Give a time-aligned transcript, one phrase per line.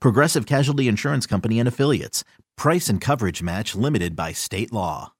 [0.00, 2.24] Progressive Casualty Insurance Company and Affiliates.
[2.56, 5.12] Price and coverage match limited by state law.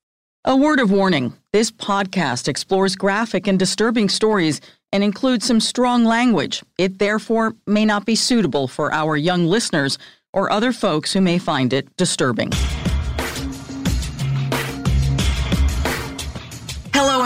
[0.45, 4.61] A word of warning this podcast explores graphic and disturbing stories
[4.93, 6.63] and includes some strong language.
[6.79, 9.99] It therefore may not be suitable for our young listeners
[10.33, 12.51] or other folks who may find it disturbing.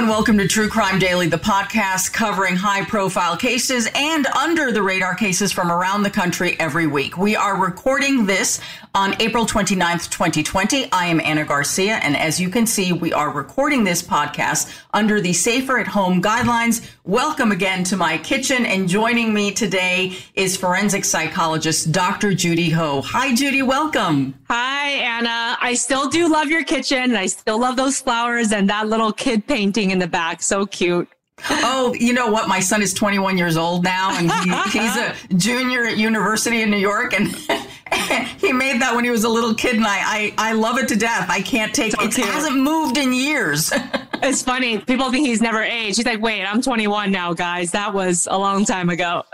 [0.09, 5.17] Welcome to True Crime Daily, the podcast covering high profile cases and under the radar
[5.17, 7.19] cases from around the country every week.
[7.19, 8.61] We are recording this
[8.97, 10.91] on April 29th, 2020.
[10.91, 15.21] I am Anna Garcia, and as you can see, we are recording this podcast under
[15.21, 16.83] the Safer at Home guidelines.
[17.05, 22.33] Welcome again to my kitchen, and joining me today is forensic psychologist Dr.
[22.33, 23.03] Judy Ho.
[23.03, 24.35] Hi, Judy, welcome.
[24.49, 25.59] Hi, Anna.
[25.61, 29.13] I still do love your kitchen, and I still love those flowers and that little
[29.13, 30.41] kid painting in the back.
[30.41, 31.07] So cute.
[31.51, 32.49] Oh, you know what?
[32.49, 36.71] My son is 21 years old now, and he, he's a junior at University in
[36.71, 37.37] New York, and
[38.39, 40.89] he made that when he was a little kid, and I, I, I love it
[40.89, 41.29] to death.
[41.31, 42.15] I can't take so it.
[42.15, 42.27] Cute.
[42.27, 43.73] hasn't moved in years.
[44.23, 44.79] it's funny.
[44.79, 45.97] People think he's never aged.
[45.97, 47.71] He's like, wait, I'm 21 now, guys.
[47.73, 49.23] That was a long time ago.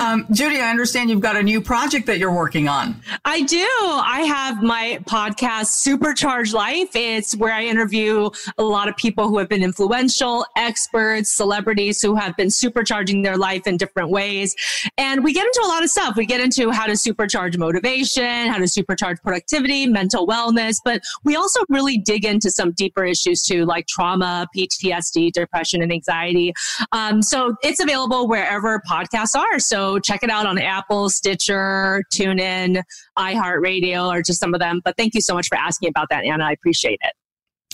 [0.00, 2.96] um, Judy, I understand you've got a new project that you're working on.
[3.24, 3.66] I do.
[3.80, 6.94] I have my podcast, Supercharged Life.
[6.94, 12.14] It's where I interview a lot of people who have been influential, experts, celebrities who
[12.14, 14.54] have been supercharging their life in different ways.
[14.96, 16.16] And we get into a lot of stuff.
[16.16, 21.36] We get into how to supercharge motivation, how to supercharge productivity, mental wellness, but we
[21.36, 26.52] also really dig into some deeper issues too, like trauma, PTSD, depression, and anxiety.
[26.92, 29.58] Um, so it's available wherever podcasts are.
[29.58, 32.82] So check it out on Apple, Stitcher, TuneIn,
[33.18, 34.80] iHeartRadio, or just some of them.
[34.84, 36.44] But thank you so much for asking about that, Anna.
[36.44, 37.12] I appreciate it.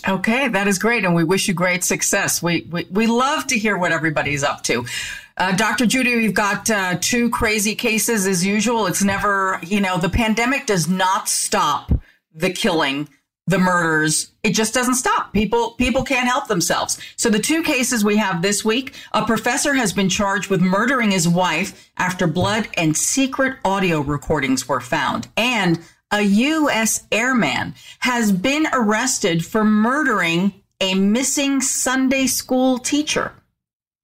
[0.07, 1.05] Okay, that is great.
[1.05, 2.43] And we wish you great success.
[2.43, 4.85] We, we, we love to hear what everybody's up to.
[5.37, 5.87] Uh, Dr.
[5.87, 8.87] Judy, we've got uh, two crazy cases as usual.
[8.87, 11.91] It's never, you know, the pandemic does not stop
[12.33, 13.09] the killing,
[13.47, 14.33] the murders.
[14.43, 15.33] It just doesn't stop.
[15.33, 16.99] People, people can't help themselves.
[17.17, 21.11] So the two cases we have this week, a professor has been charged with murdering
[21.11, 25.29] his wife after blood and secret audio recordings were found.
[25.37, 27.07] And a U.S.
[27.13, 33.33] airman has been arrested for murdering a missing Sunday school teacher.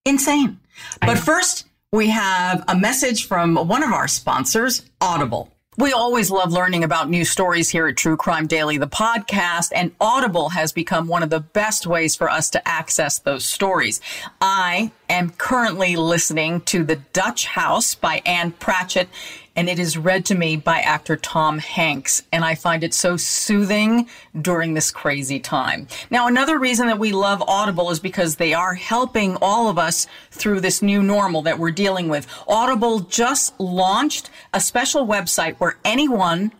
[0.04, 0.58] Insane.
[1.00, 5.52] But first, we have a message from one of our sponsors, Audible.
[5.78, 9.92] We always love learning about new stories here at True Crime Daily, the podcast, and
[10.00, 14.00] Audible has become one of the best ways for us to access those stories.
[14.40, 19.08] I am currently listening to The Dutch House by Ann Patchett,
[19.56, 22.22] and it is read to me by actor Tom Hanks.
[22.32, 24.08] And I find it so soothing
[24.40, 25.88] during this crazy time.
[26.10, 30.06] Now, another reason that we love Audible is because they are helping all of us
[30.30, 32.26] through this new normal that we're dealing with.
[32.46, 36.52] Audible just launched a special website where anyone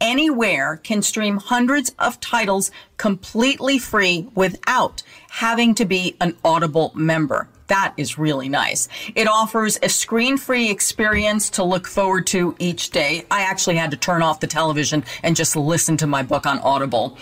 [0.00, 7.48] anywhere can stream hundreds of titles completely free without having to be an Audible member.
[7.68, 8.88] That is really nice.
[9.14, 13.24] It offers a screen free experience to look forward to each day.
[13.30, 16.58] I actually had to turn off the television and just listen to my book on
[16.60, 17.18] Audible.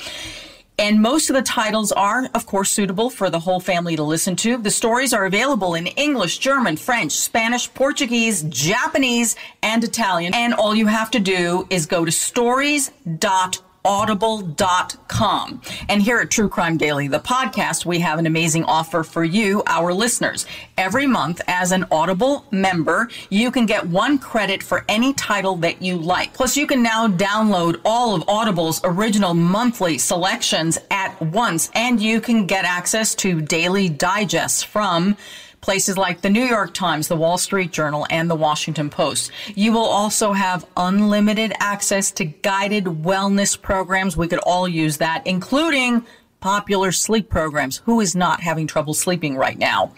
[0.76, 4.34] And most of the titles are, of course, suitable for the whole family to listen
[4.36, 4.58] to.
[4.58, 10.34] The stories are available in English, German, French, Spanish, Portuguese, Japanese, and Italian.
[10.34, 15.60] And all you have to do is go to stories.org audible.com.
[15.88, 19.62] And here at True Crime Daily, the podcast, we have an amazing offer for you,
[19.66, 20.46] our listeners.
[20.78, 25.82] Every month, as an Audible member, you can get one credit for any title that
[25.82, 26.32] you like.
[26.34, 32.20] Plus, you can now download all of Audible's original monthly selections at once, and you
[32.20, 35.16] can get access to daily digests from
[35.64, 39.30] places like the New York Times, the Wall Street Journal, and the Washington Post.
[39.54, 44.14] You will also have unlimited access to guided wellness programs.
[44.14, 46.04] We could all use that, including
[46.40, 47.78] popular sleep programs.
[47.86, 49.94] Who is not having trouble sleeping right now?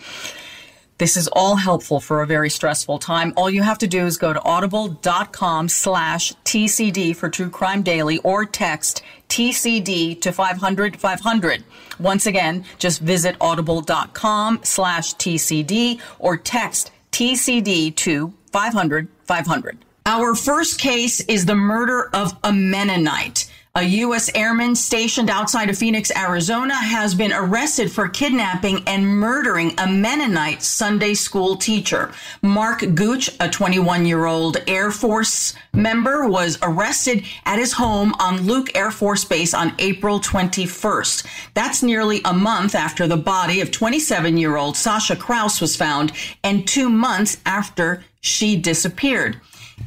[0.99, 3.35] This is all helpful for a very stressful time.
[3.37, 8.19] All you have to do is go to audible.com slash TCD for True Crime Daily
[8.19, 11.65] or text TCD to 500 500.
[11.99, 19.79] Once again, just visit audible.com slash TCD or text TCD to 500 500.
[20.07, 23.51] Our first case is the murder of a Mennonite.
[23.76, 24.31] A U.S.
[24.34, 30.62] airman stationed outside of Phoenix, Arizona, has been arrested for kidnapping and murdering a Mennonite
[30.62, 32.11] Sunday school teacher.
[32.40, 38.46] Mark Gooch, a 21 year old Air Force member, was arrested at his home on
[38.46, 41.26] Luke Air Force Base on April 21st.
[41.52, 46.12] That's nearly a month after the body of 27 year old Sasha Krause was found
[46.43, 49.38] and two months after she disappeared.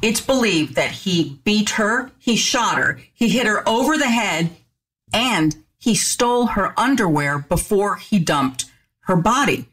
[0.01, 4.51] It's believed that he beat her, he shot her, he hit her over the head,
[5.13, 8.65] and he stole her underwear before he dumped
[9.01, 9.67] her body.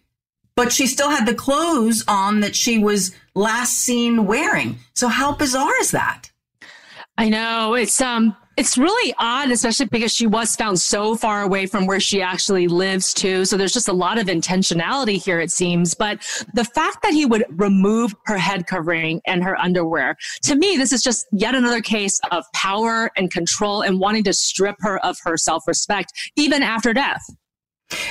[0.54, 4.78] But she still had the clothes on that she was last seen wearing.
[4.94, 6.30] So how bizarre is that?
[7.18, 7.74] I know.
[7.74, 12.00] It's um it's really odd, especially because she was found so far away from where
[12.00, 13.44] she actually lives too.
[13.44, 15.94] So there's just a lot of intentionality here, it seems.
[15.94, 16.20] But
[16.54, 20.92] the fact that he would remove her head covering and her underwear, to me, this
[20.92, 25.18] is just yet another case of power and control and wanting to strip her of
[25.24, 27.22] her self-respect, even after death.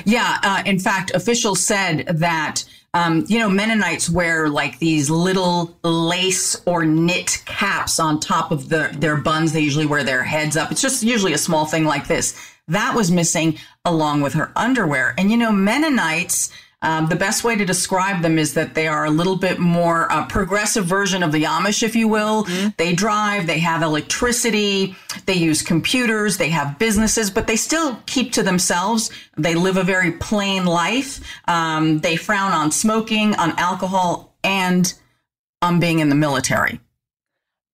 [0.06, 0.38] Yeah.
[0.44, 2.64] Uh, in fact, officials said that
[2.96, 8.70] um, you know, Mennonites wear like these little lace or knit caps on top of
[8.70, 9.52] the, their buns.
[9.52, 10.72] They usually wear their heads up.
[10.72, 12.40] It's just usually a small thing like this.
[12.70, 15.14] That was missing along with her underwear.
[15.18, 16.50] And you know, Mennonites,
[16.86, 20.12] um, the best way to describe them is that they are a little bit more
[20.12, 22.44] uh, progressive version of the Amish, if you will.
[22.44, 22.70] Mm-hmm.
[22.78, 24.96] They drive, they have electricity,
[25.26, 29.10] they use computers, they have businesses, but they still keep to themselves.
[29.36, 31.20] They live a very plain life.
[31.48, 34.94] Um, they frown on smoking, on alcohol, and
[35.64, 36.80] on being in the military.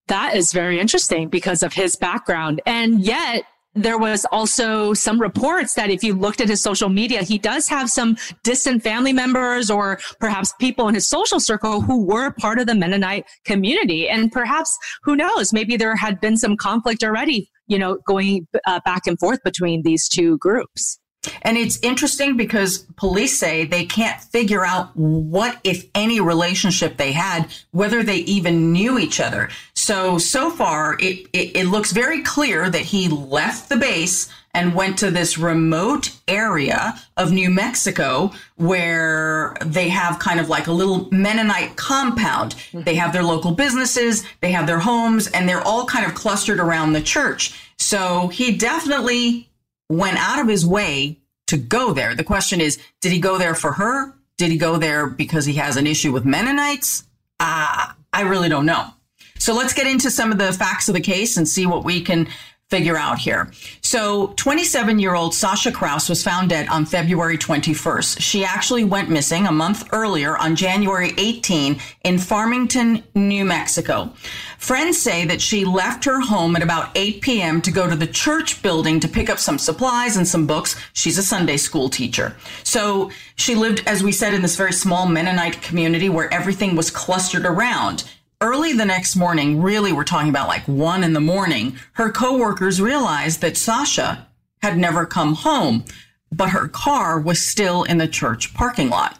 [0.07, 2.61] That is very interesting because of his background.
[2.65, 3.43] And yet,
[3.73, 7.69] there was also some reports that if you looked at his social media, he does
[7.69, 12.59] have some distant family members or perhaps people in his social circle who were part
[12.59, 14.09] of the Mennonite community.
[14.09, 18.81] And perhaps, who knows, maybe there had been some conflict already, you know, going uh,
[18.83, 20.99] back and forth between these two groups.
[21.43, 27.11] And it's interesting because police say they can't figure out what, if any, relationship they
[27.11, 29.49] had, whether they even knew each other.
[29.81, 34.75] So, so far, it, it, it, looks very clear that he left the base and
[34.75, 40.71] went to this remote area of New Mexico where they have kind of like a
[40.71, 42.53] little Mennonite compound.
[42.71, 46.59] They have their local businesses, they have their homes, and they're all kind of clustered
[46.59, 47.59] around the church.
[47.79, 49.49] So he definitely
[49.89, 51.17] went out of his way
[51.47, 52.13] to go there.
[52.13, 54.13] The question is, did he go there for her?
[54.37, 57.03] Did he go there because he has an issue with Mennonites?
[57.39, 58.93] Uh, I really don't know.
[59.41, 62.01] So let's get into some of the facts of the case and see what we
[62.01, 62.27] can
[62.69, 63.51] figure out here.
[63.81, 68.21] So 27 year old Sasha Krause was found dead on February 21st.
[68.21, 74.13] She actually went missing a month earlier on January 18 in Farmington, New Mexico.
[74.59, 77.63] Friends say that she left her home at about 8 p.m.
[77.63, 80.75] to go to the church building to pick up some supplies and some books.
[80.93, 82.35] She's a Sunday school teacher.
[82.63, 86.91] So she lived, as we said, in this very small Mennonite community where everything was
[86.91, 88.03] clustered around
[88.41, 92.81] early the next morning, really we're talking about like one in the morning, her coworkers
[92.81, 94.27] realized that Sasha
[94.61, 95.85] had never come home,
[96.31, 99.17] but her car was still in the church parking lot.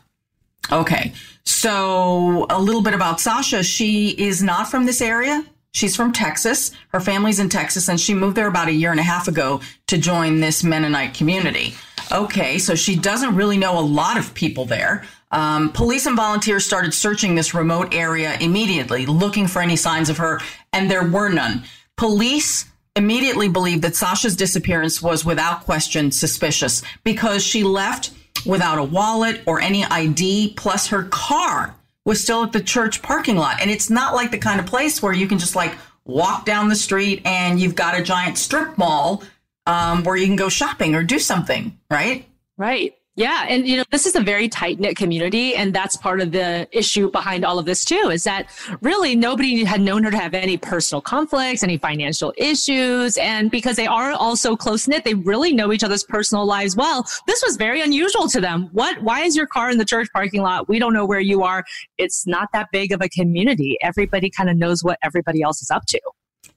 [0.72, 1.13] Okay.
[1.44, 3.63] So a little bit about Sasha.
[3.63, 5.44] She is not from this area.
[5.74, 6.72] She's from Texas.
[6.90, 9.62] Her family's in Texas and she moved there about a year and a half ago
[9.88, 11.74] to join this Mennonite community.
[12.12, 12.58] Okay.
[12.58, 15.06] So she doesn't really know a lot of people there.
[15.32, 20.18] Um, police and volunteers started searching this remote area immediately, looking for any signs of
[20.18, 20.40] her,
[20.74, 21.64] and there were none.
[21.98, 28.12] Police immediately believed that Sasha's disappearance was without question suspicious because she left
[28.46, 33.38] without a wallet or any ID, plus her car was still at the church parking
[33.38, 33.62] lot.
[33.62, 36.68] And it's not like the kind of place where you can just like walk down
[36.68, 39.24] the street and you've got a giant strip mall
[39.68, 42.26] um, where you can go shopping or do something, right?
[42.58, 42.96] Right.
[43.22, 43.46] Yeah.
[43.48, 45.56] And, you know, this is a very tight knit community.
[45.56, 48.48] And that's part of the issue behind all of this, too, is that
[48.82, 53.18] really nobody had known her to have any personal conflicts, any financial issues.
[53.18, 57.06] And because they are also close knit, they really know each other's personal lives well.
[57.28, 58.70] This was very unusual to them.
[58.72, 60.68] What, why is your car in the church parking lot?
[60.68, 61.63] We don't know where you are.
[62.00, 63.78] It's not that big of a community.
[63.84, 66.01] Everybody kind of knows what everybody else is up to.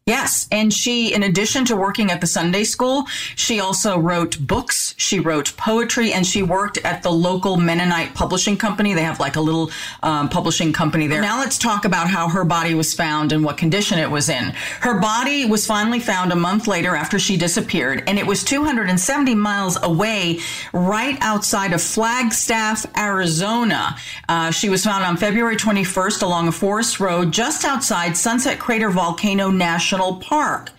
[0.06, 0.46] Yes.
[0.52, 3.06] And she, in addition to working at the Sunday school,
[3.36, 8.58] she also wrote books, she wrote poetry, and she worked at the local Mennonite publishing
[8.58, 8.92] company.
[8.92, 9.70] They have like a little
[10.02, 11.22] um, publishing company there.
[11.22, 14.50] Now let's talk about how her body was found and what condition it was in.
[14.80, 19.34] Her body was finally found a month later after she disappeared, and it was 270
[19.34, 20.40] miles away,
[20.74, 23.96] right outside of Flagstaff, Arizona.
[24.28, 28.90] Uh, she was found on February 21st along a forest road just outside Sunset Crater
[28.90, 30.70] Volcano National National Park.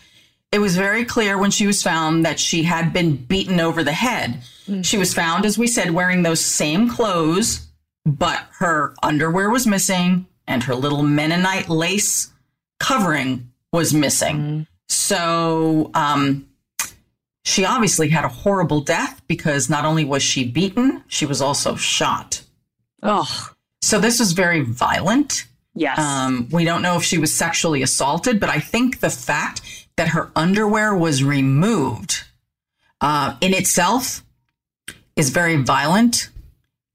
[0.51, 3.91] It was very clear when she was found that she had been beaten over the
[3.91, 4.41] head.
[4.67, 4.81] Mm-hmm.
[4.81, 7.67] She was found, as we said, wearing those same clothes,
[8.05, 12.31] but her underwear was missing and her little Mennonite lace
[12.79, 14.35] covering was missing.
[14.37, 14.61] Mm-hmm.
[14.87, 16.47] So, um,
[17.43, 21.75] she obviously had a horrible death because not only was she beaten, she was also
[21.75, 22.41] shot.
[23.03, 23.51] Oh.
[23.81, 25.45] So this was very violent.
[25.75, 25.99] Yes.
[25.99, 29.61] Um, we don't know if she was sexually assaulted, but I think the fact
[29.97, 32.23] that her underwear was removed
[33.01, 34.23] uh, in itself
[35.15, 36.29] is very violent.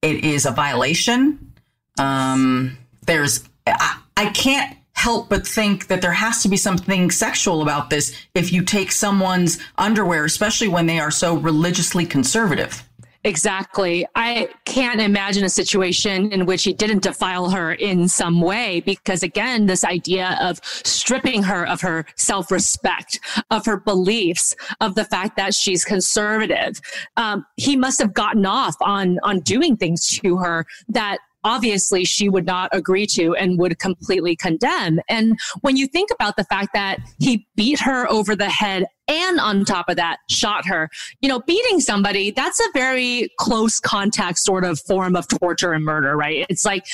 [0.02, 1.52] It is a violation.
[1.98, 7.62] Um, there's, I, I can't help but think that there has to be something sexual
[7.62, 12.86] about this if you take someone's underwear, especially when they are so religiously conservative.
[13.22, 14.06] Exactly.
[14.14, 19.22] I can't imagine a situation in which he didn't defile her in some way because
[19.22, 25.36] again, this idea of stripping her of her self-respect, of her beliefs, of the fact
[25.36, 26.80] that she's conservative.
[27.18, 32.28] Um, he must have gotten off on, on doing things to her that obviously she
[32.28, 35.00] would not agree to and would completely condemn.
[35.08, 39.40] And when you think about the fact that he beat her over the head and
[39.40, 40.88] on top of that shot her
[41.20, 45.84] you know beating somebody that's a very close contact sort of form of torture and
[45.84, 46.84] murder right it's like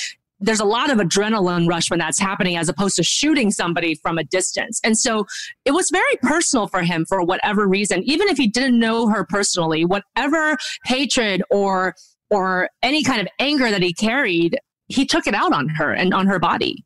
[0.41, 4.19] there's a lot of adrenaline rush when that's happening as opposed to shooting somebody from
[4.19, 4.81] a distance.
[4.85, 5.27] And so
[5.65, 9.25] it was very personal for him for whatever reason, even if he didn't know her
[9.25, 11.95] personally, whatever hatred or
[12.31, 16.15] or any kind of anger that he carried, he took it out on her and
[16.15, 16.85] on her body.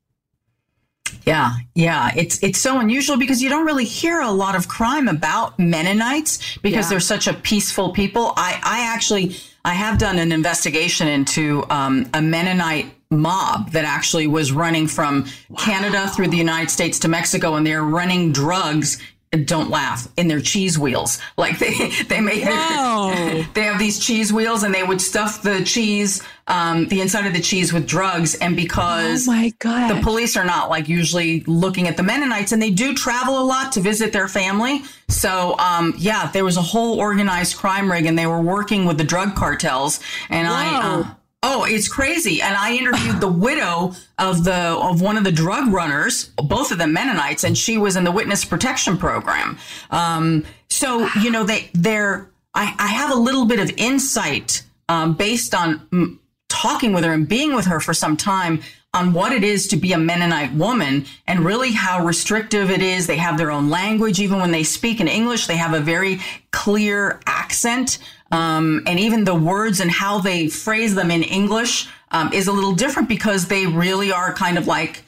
[1.26, 5.06] Yeah, yeah, it's it's so unusual because you don't really hear a lot of crime
[5.06, 6.90] about Mennonites because yeah.
[6.90, 8.32] they're such a peaceful people.
[8.37, 14.28] I I actually I have done an investigation into um, a Mennonite mob that actually
[14.28, 15.26] was running from
[15.59, 18.99] Canada through the United States to Mexico, and they're running drugs
[19.31, 21.21] don't laugh in their cheese wheels.
[21.37, 25.63] Like they they make their, they have these cheese wheels and they would stuff the
[25.65, 28.35] cheese um, the inside of the cheese with drugs.
[28.35, 29.97] And because oh my God.
[29.97, 33.45] the police are not like usually looking at the mennonites and they do travel a
[33.45, 34.83] lot to visit their family.
[35.09, 38.99] So um, yeah there was a whole organized crime ring and they were working with
[38.99, 40.01] the drug cartels.
[40.29, 40.55] And Whoa.
[40.55, 42.42] i uh, Oh, it's crazy.
[42.42, 46.78] And I interviewed the widow of the of one of the drug runners, both of
[46.78, 49.59] them Mennonites, and she was in the witness protection program.
[49.90, 55.14] Um, so you know they they're I, I have a little bit of insight um,
[55.14, 56.18] based on mm,
[56.49, 58.61] talking with her and being with her for some time
[58.92, 63.06] on what it is to be a Mennonite woman and really how restrictive it is.
[63.06, 64.20] They have their own language.
[64.20, 66.20] Even when they speak in English, they have a very
[66.50, 67.99] clear accent.
[68.31, 72.53] Um, and even the words and how they phrase them in English um, is a
[72.53, 75.03] little different because they really are kind of like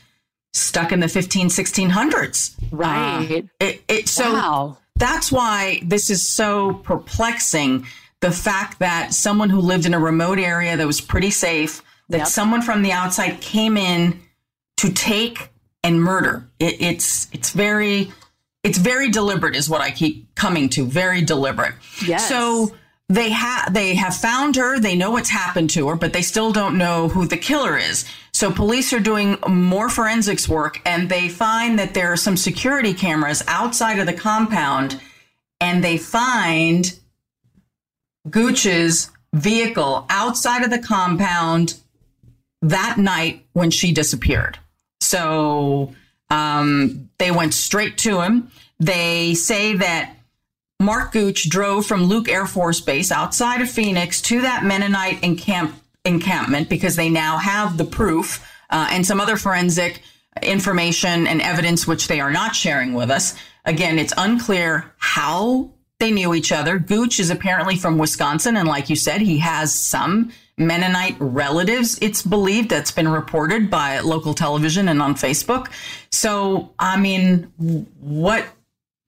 [0.53, 2.57] stuck in the 15, 1600s.
[2.71, 3.43] Right.
[3.43, 4.79] Uh, it, it, so wow.
[4.97, 7.87] that's why this is so perplexing.
[8.21, 12.19] The fact that someone who lived in a remote area that was pretty safe, that
[12.19, 12.27] yep.
[12.29, 14.21] someone from the outside came in
[14.79, 15.51] to take
[15.83, 16.49] and murder.
[16.59, 18.13] It, it's it's very
[18.63, 20.87] it's very deliberate, is what I keep coming to.
[20.87, 21.75] Very deliberate.
[22.07, 22.29] Yes.
[22.29, 22.75] So
[23.13, 26.51] they have they have found her they know what's happened to her but they still
[26.51, 28.07] don't know who the killer is.
[28.33, 32.95] So police are doing more forensics work and they find that there are some security
[32.95, 34.99] cameras outside of the compound
[35.61, 36.99] and they find
[38.31, 41.75] gooch's vehicle outside of the compound
[42.63, 44.59] that night when she disappeared.
[45.01, 45.95] So
[46.31, 48.51] um, they went straight to him.
[48.81, 50.15] They say that
[50.83, 55.75] Mark Gooch drove from Luke Air Force Base outside of Phoenix to that Mennonite encamp-
[56.05, 60.03] encampment because they now have the proof uh, and some other forensic
[60.43, 63.35] information and evidence which they are not sharing with us.
[63.65, 66.79] Again, it's unclear how they knew each other.
[66.79, 72.23] Gooch is apparently from Wisconsin, and like you said, he has some Mennonite relatives, it's
[72.23, 75.69] believed that's been reported by local television and on Facebook.
[76.11, 77.51] So, I mean,
[78.01, 78.47] what?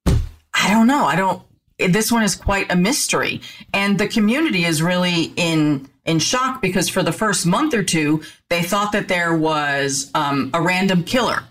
[0.07, 1.05] I don't know.
[1.05, 1.43] I don't.
[1.79, 3.41] This one is quite a mystery,
[3.73, 8.23] and the community is really in in shock because for the first month or two,
[8.51, 11.45] they thought that there was um, a random killer.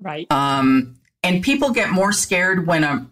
[0.00, 0.30] Right.
[0.30, 3.06] Um, and people get more scared when a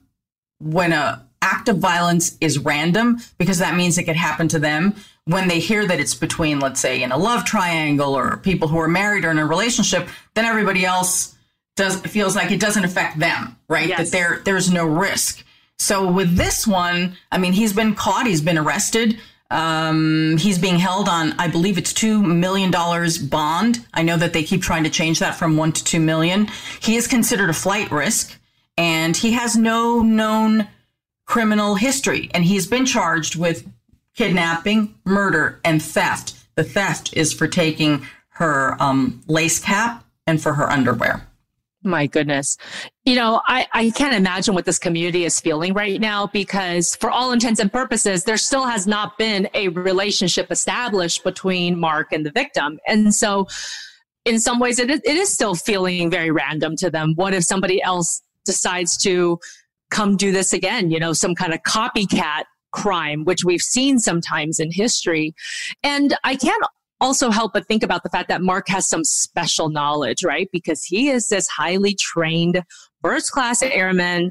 [0.60, 4.94] when a act of violence is random because that means it could happen to them
[5.24, 8.78] when they hear that it's between, let's say, in a love triangle or people who
[8.78, 11.36] are married or in a relationship, then everybody else
[11.76, 13.88] does feels like it doesn't affect them, right?
[13.88, 14.10] Yes.
[14.10, 15.44] That there there's no risk.
[15.82, 19.18] So with this one, I mean, he's been caught, he's been arrested.
[19.50, 23.84] Um, he's being held on, I believe it's two million dollars bond.
[23.92, 26.48] I know that they keep trying to change that from one to two million.
[26.80, 28.38] He is considered a flight risk,
[28.78, 30.68] and he has no known
[31.26, 33.68] criminal history, and he's been charged with
[34.14, 36.34] kidnapping, murder, and theft.
[36.54, 41.26] The theft is for taking her um, lace cap and for her underwear.
[41.84, 42.56] My goodness.
[43.04, 47.10] You know, I, I can't imagine what this community is feeling right now because, for
[47.10, 52.24] all intents and purposes, there still has not been a relationship established between Mark and
[52.24, 52.78] the victim.
[52.86, 53.48] And so,
[54.24, 57.14] in some ways, it it is still feeling very random to them.
[57.16, 59.38] What if somebody else decides to
[59.90, 60.92] come do this again?
[60.92, 65.34] You know, some kind of copycat crime, which we've seen sometimes in history.
[65.82, 66.62] And I can't
[67.02, 70.48] also help but think about the fact that Mark has some special knowledge, right?
[70.52, 72.62] Because he is this highly trained
[73.02, 74.30] first class airman.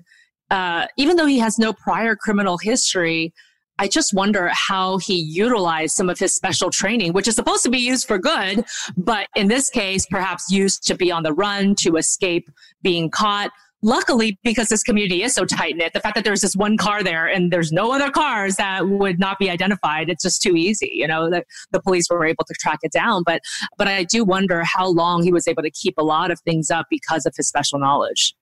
[0.49, 3.33] Uh, even though he has no prior criminal history,
[3.77, 7.69] I just wonder how he utilized some of his special training, which is supposed to
[7.69, 8.63] be used for good,
[8.95, 12.49] but in this case, perhaps used to be on the run, to escape
[12.81, 16.55] being caught luckily because this community is so tight knit the fact that there's this
[16.55, 20.41] one car there and there's no other cars that would not be identified it's just
[20.41, 23.23] too easy you know that the police were able to track it down.
[23.25, 23.41] But
[23.77, 26.69] but i do wonder how long he was able to keep a lot of things
[26.69, 28.35] up because of his special knowledge.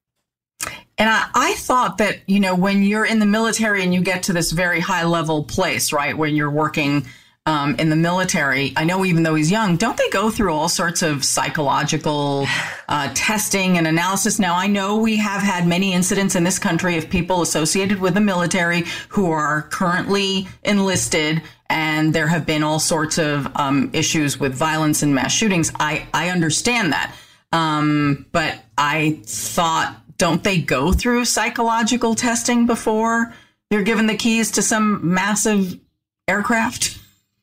[0.97, 4.23] And I, I thought that you know when you're in the military and you get
[4.23, 7.05] to this very high level place right when you're working
[7.49, 10.69] um, in the military, I know even though he's young, don't they go through all
[10.69, 12.45] sorts of psychological
[12.87, 14.37] uh, testing and analysis?
[14.37, 18.13] Now, I know we have had many incidents in this country of people associated with
[18.13, 21.41] the military who are currently enlisted,
[21.71, 25.71] and there have been all sorts of um, issues with violence and mass shootings.
[25.79, 27.15] I, I understand that.
[27.51, 33.33] Um, but I thought, don't they go through psychological testing before
[33.71, 35.79] they're given the keys to some massive
[36.27, 36.98] aircraft?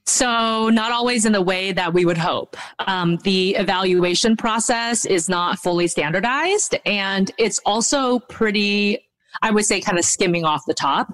[0.06, 2.56] So, not always in the way that we would hope.
[2.86, 9.06] Um, the evaluation process is not fully standardized, and it's also pretty
[9.42, 11.08] I would say kind of skimming off the top.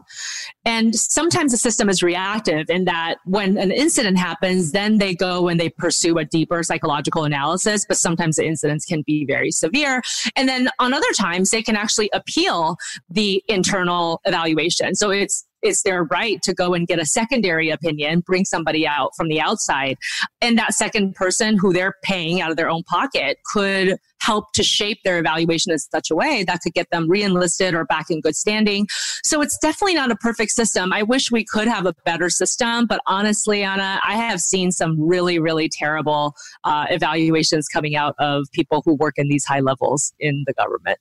[0.65, 5.49] And sometimes the system is reactive in that when an incident happens, then they go
[5.49, 10.03] and they pursue a deeper psychological analysis, but sometimes the incidents can be very severe.
[10.37, 12.77] And then on other times, they can actually appeal
[13.11, 14.95] the internal evaluation.
[14.95, 19.11] So it's it's their right to go and get a secondary opinion, bring somebody out
[19.17, 19.97] from the outside.
[20.41, 24.63] And that second person who they're paying out of their own pocket could help to
[24.63, 28.21] shape their evaluation in such a way that could get them re-enlisted or back in
[28.21, 28.87] good standing.
[29.25, 30.93] So it's definitely not a perfect system.
[30.93, 34.97] I wish we could have a better system, but honestly, Anna, I have seen some
[35.01, 40.13] really, really terrible uh, evaluations coming out of people who work in these high levels
[40.21, 40.99] in the government.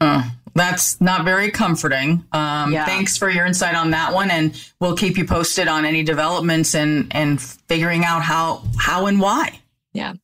[0.00, 2.24] Uh, that's not very comforting.
[2.32, 2.84] Um, Yeah.
[2.86, 6.74] Thanks for your insight on that one, and we'll keep you posted on any developments
[6.74, 9.60] and and figuring out how how and why.
[9.92, 10.14] Yeah.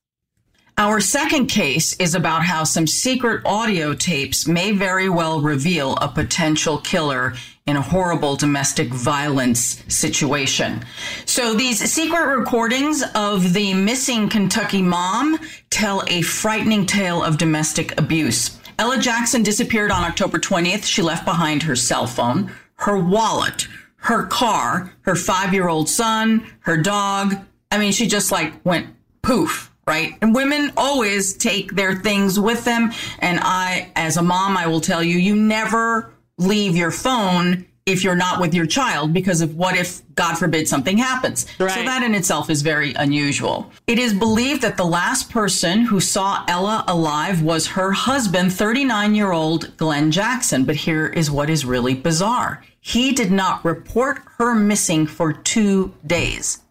[0.78, 6.08] Our second case is about how some secret audio tapes may very well reveal a
[6.08, 7.32] potential killer
[7.66, 10.84] in a horrible domestic violence situation.
[11.24, 15.38] So these secret recordings of the missing Kentucky mom
[15.70, 18.58] tell a frightening tale of domestic abuse.
[18.78, 20.84] Ella Jackson disappeared on October 20th.
[20.84, 26.46] She left behind her cell phone, her wallet, her car, her five year old son,
[26.60, 27.36] her dog.
[27.70, 28.88] I mean, she just like went
[29.22, 30.16] poof, right?
[30.20, 32.92] And women always take their things with them.
[33.18, 38.02] And I, as a mom, I will tell you, you never leave your phone if
[38.02, 41.46] you're not with your child because of what if, God forbid, something happens.
[41.58, 41.70] Right.
[41.70, 43.70] So that in itself is very unusual.
[43.86, 49.14] It is believed that the last person who saw Ella alive was her husband, 39
[49.14, 50.64] year old Glenn Jackson.
[50.64, 52.64] But here is what is really bizarre.
[52.80, 56.62] He did not report her missing for two days.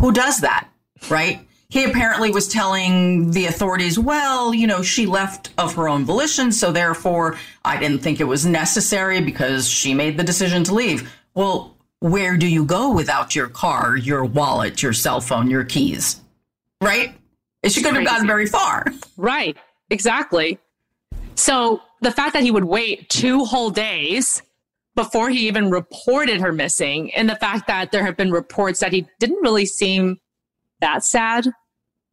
[0.00, 0.68] Who does that?
[1.08, 1.46] Right?
[1.72, 6.52] He apparently was telling the authorities, well, you know, she left of her own volition,
[6.52, 11.10] so therefore I didn't think it was necessary because she made the decision to leave.
[11.34, 16.20] Well, where do you go without your car, your wallet, your cell phone, your keys?
[16.82, 17.14] Right?
[17.66, 18.84] She couldn't have gotten very far.
[19.16, 19.56] Right.
[19.88, 20.58] Exactly.
[21.36, 24.42] So the fact that he would wait two whole days
[24.94, 28.92] before he even reported her missing, and the fact that there have been reports that
[28.92, 30.18] he didn't really seem
[30.82, 31.46] that sad,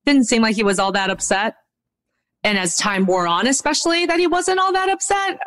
[0.10, 1.56] didn't seem like he was all that upset.
[2.44, 5.40] And as time wore on, especially that he wasn't all that upset,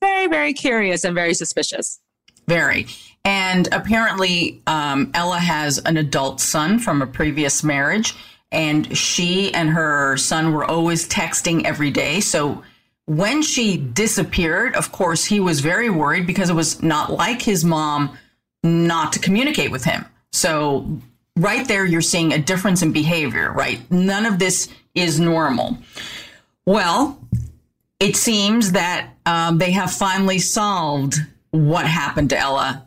[0.00, 2.00] very, very curious and very suspicious.
[2.46, 2.86] Very.
[3.24, 8.14] And apparently, um, Ella has an adult son from a previous marriage,
[8.50, 12.20] and she and her son were always texting every day.
[12.20, 12.62] So
[13.06, 17.64] when she disappeared, of course, he was very worried because it was not like his
[17.64, 18.16] mom
[18.62, 20.04] not to communicate with him.
[20.32, 21.00] So,
[21.38, 23.80] right there, you're seeing a difference in behavior, right?
[23.90, 25.78] None of this is normal.
[26.66, 27.20] Well,
[28.00, 31.16] it seems that um, they have finally solved
[31.50, 32.84] what happened to Ella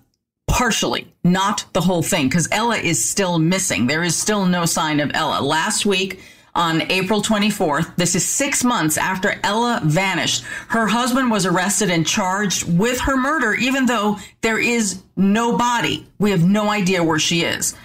[0.47, 3.87] partially, not the whole thing, because Ella is still missing.
[3.87, 5.41] There is still no sign of Ella.
[5.41, 6.19] Last week,
[6.53, 7.95] on April 24th.
[7.95, 10.43] This is six months after Ella vanished.
[10.67, 16.07] Her husband was arrested and charged with her murder, even though there is no body.
[16.19, 17.75] We have no idea where she is.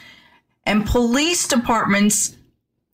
[0.66, 2.36] And police departments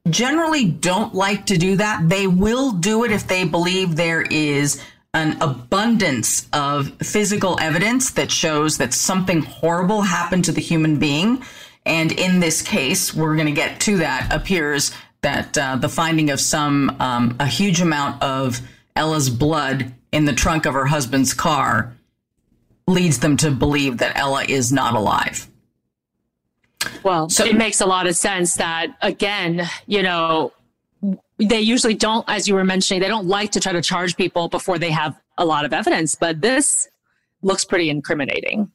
[0.09, 2.09] generally don't like to do that.
[2.09, 4.83] They will do it if they believe there is
[5.15, 11.43] an abundance of physical evidence that shows that something horrible happened to the human being.
[11.85, 16.31] And in this case, we're going to get to that, appears that uh, the finding
[16.31, 18.61] of some um, a huge amount of
[18.97, 21.95] Ella's blood in the trunk of her husband's car
[22.87, 25.49] leads them to believe that Ella is not alive.
[27.03, 30.53] Well, so it makes a lot of sense that again, you know,
[31.39, 34.49] they usually don't, as you were mentioning, they don't like to try to charge people
[34.49, 36.89] before they have a lot of evidence, but this
[37.43, 38.71] looks pretty incriminating.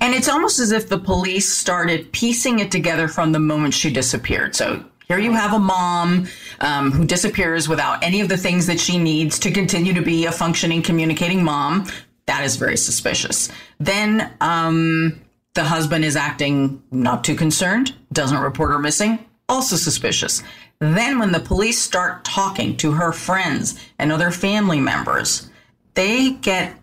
[0.00, 3.92] And it's almost as if the police started piecing it together from the moment she
[3.92, 4.54] disappeared.
[4.54, 6.28] So here you have a mom
[6.60, 10.26] um, who disappears without any of the things that she needs to continue to be
[10.26, 11.86] a functioning, communicating mom.
[12.26, 13.50] That is very suspicious.
[13.80, 15.20] Then um,
[15.60, 20.42] the husband is acting not too concerned, doesn't report her missing, also suspicious.
[20.78, 25.50] Then, when the police start talking to her friends and other family members,
[25.92, 26.74] they get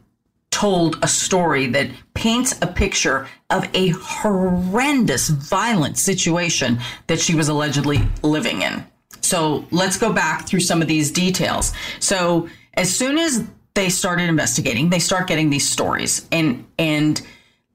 [0.52, 7.50] told a story that paints a picture of a horrendous, violent situation that she was
[7.50, 8.86] allegedly living in.
[9.22, 11.74] So let's go back through some of these details.
[12.00, 17.20] So as soon as they started investigating, they start getting these stories and and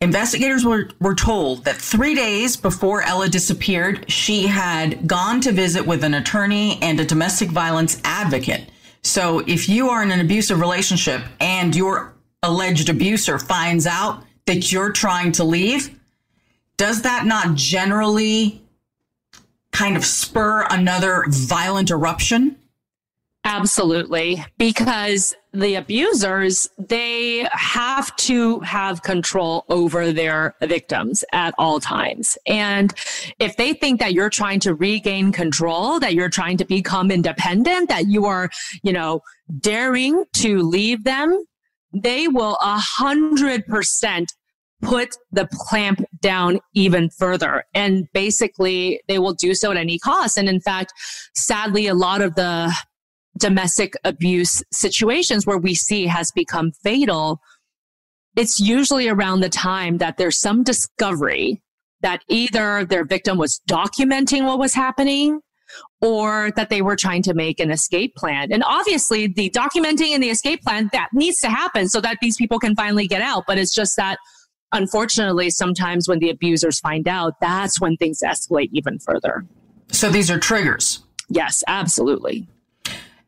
[0.02, 5.86] investigators were, were told that three days before Ella disappeared, she had gone to visit
[5.86, 8.68] with an attorney and a domestic violence advocate.
[9.02, 14.72] So if you are in an abusive relationship and your alleged abuser finds out that
[14.72, 15.98] you're trying to leave,
[16.76, 18.60] does that not generally
[19.70, 22.56] kind of spur another violent eruption?
[23.44, 24.44] Absolutely.
[24.58, 32.38] Because the abusers, they have to have control over their victims at all times.
[32.46, 32.92] And
[33.38, 37.88] if they think that you're trying to regain control, that you're trying to become independent,
[37.90, 38.50] that you are,
[38.82, 39.20] you know,
[39.60, 41.44] daring to leave them,
[41.92, 44.32] they will a hundred percent
[44.80, 47.64] put the clamp down even further.
[47.74, 50.36] And basically they will do so at any cost.
[50.36, 50.92] And in fact,
[51.34, 52.74] sadly, a lot of the
[53.42, 57.40] domestic abuse situations where we see has become fatal,
[58.36, 61.60] it's usually around the time that there's some discovery
[62.02, 65.40] that either their victim was documenting what was happening
[66.00, 68.52] or that they were trying to make an escape plan.
[68.52, 72.36] And obviously the documenting and the escape plan that needs to happen so that these
[72.36, 73.44] people can finally get out.
[73.46, 74.18] But it's just that
[74.72, 79.44] unfortunately, sometimes when the abusers find out, that's when things escalate even further.
[79.90, 81.00] So these are triggers.
[81.28, 82.46] Yes, absolutely.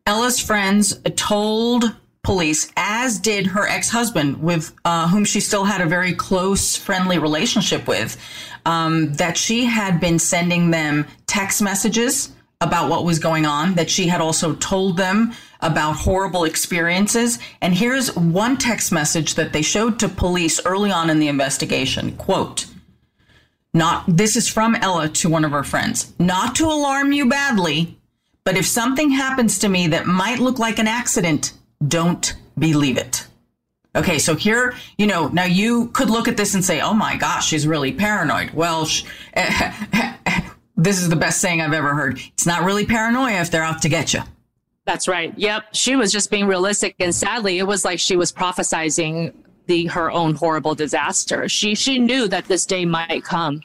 [0.07, 5.81] Ella's friends told police, as did her ex husband, with uh, whom she still had
[5.81, 8.19] a very close, friendly relationship with,
[8.67, 13.90] um, that she had been sending them text messages about what was going on, that
[13.90, 17.38] she had also told them about horrible experiences.
[17.62, 22.17] And here's one text message that they showed to police early on in the investigation.
[22.17, 22.67] Quote,
[23.73, 26.12] not, this is from Ella to one of her friends.
[26.19, 27.99] Not to alarm you badly,
[28.44, 31.52] but if something happens to me that might look like an accident,
[31.87, 33.26] don't believe it.
[33.96, 37.16] Okay, so here, you know, now you could look at this and say, oh my
[37.16, 38.50] gosh, she's really paranoid.
[38.50, 38.85] Well,
[40.76, 42.20] this is the best saying I've ever heard.
[42.33, 44.20] It's not really paranoia if they're out to get you.
[44.85, 45.33] That's right.
[45.38, 45.74] Yep.
[45.74, 46.96] She was just being realistic.
[46.98, 49.33] And sadly, it was like she was prophesizing
[49.66, 51.48] the her own horrible disaster.
[51.48, 53.62] She she knew that this day might come.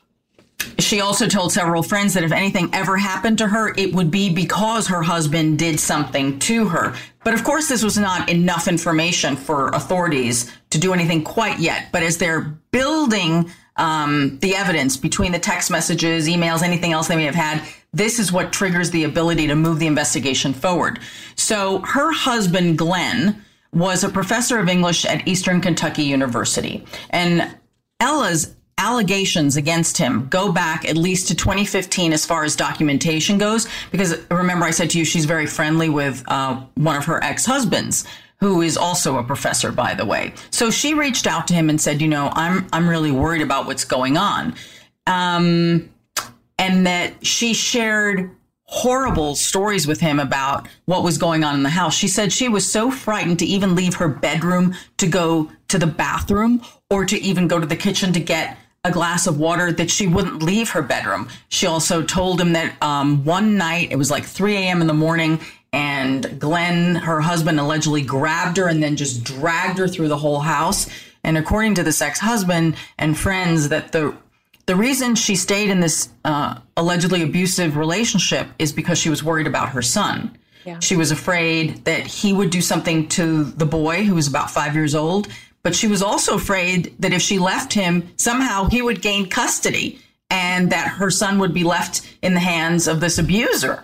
[0.80, 4.34] She also told several friends that if anything ever happened to her, it would be
[4.34, 6.96] because her husband did something to her.
[7.24, 11.92] But of course, this was not enough information for authorities to do anything quite yet.
[11.92, 12.42] But as they're
[12.72, 17.64] building um, the evidence between the text messages, emails, anything else they may have had,
[17.94, 21.00] this is what triggers the ability to move the investigation forward.
[21.36, 26.86] So her husband, Glenn, was a professor of English at Eastern Kentucky University.
[27.10, 27.56] And
[28.00, 33.68] Ella's allegations against him go back at least to 2015 as far as documentation goes.
[33.92, 37.46] Because remember, I said to you, she's very friendly with uh, one of her ex
[37.46, 38.06] husbands.
[38.40, 40.34] Who is also a professor, by the way.
[40.50, 43.66] So she reached out to him and said, "You know, I'm I'm really worried about
[43.66, 44.56] what's going on,"
[45.06, 45.90] um,
[46.58, 48.32] and that she shared
[48.64, 51.94] horrible stories with him about what was going on in the house.
[51.94, 55.88] She said she was so frightened to even leave her bedroom to go to the
[55.88, 58.58] bathroom or to even go to the kitchen to get
[58.90, 61.30] a glass of water that she wouldn't leave her bedroom.
[61.48, 64.82] She also told him that um, one night, it was like 3 a.m.
[64.82, 65.40] in the morning,
[65.72, 70.40] and Glenn, her husband, allegedly grabbed her and then just dragged her through the whole
[70.40, 70.90] house.
[71.24, 74.16] And according to this ex-husband and friends, that the
[74.66, 79.48] the reason she stayed in this uh, allegedly abusive relationship is because she was worried
[79.48, 80.38] about her son.
[80.64, 80.80] Yeah.
[80.80, 84.76] She was afraid that he would do something to the boy who was about five
[84.76, 85.28] years old,
[85.64, 90.00] but she was also afraid that if she left him, somehow he would gain custody
[90.30, 93.84] and that her son would be left in the hands of this abuser.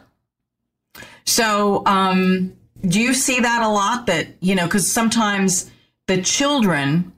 [1.26, 4.06] So, um, do you see that a lot?
[4.06, 5.72] That, you know, because sometimes
[6.08, 7.12] the children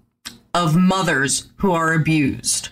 [0.54, 2.70] of mothers who are abused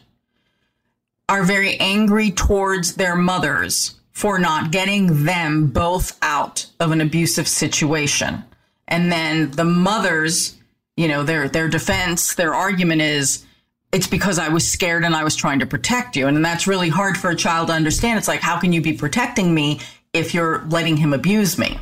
[1.28, 7.48] are very angry towards their mothers for not getting them both out of an abusive
[7.48, 8.44] situation.
[8.88, 10.56] And then the mothers,
[10.98, 13.46] you know, their their defense, their argument is
[13.92, 16.28] it's because I was scared and I was trying to protect you.
[16.28, 18.18] And that's really hard for a child to understand.
[18.18, 19.80] It's like, how can you be protecting me
[20.14, 21.80] if you're letting him abuse me?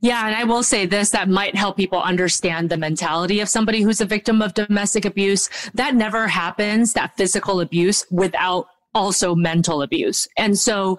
[0.00, 3.82] Yeah, and I will say this that might help people understand the mentality of somebody
[3.82, 5.48] who's a victim of domestic abuse.
[5.74, 10.26] That never happens, that physical abuse, without also mental abuse.
[10.36, 10.98] And so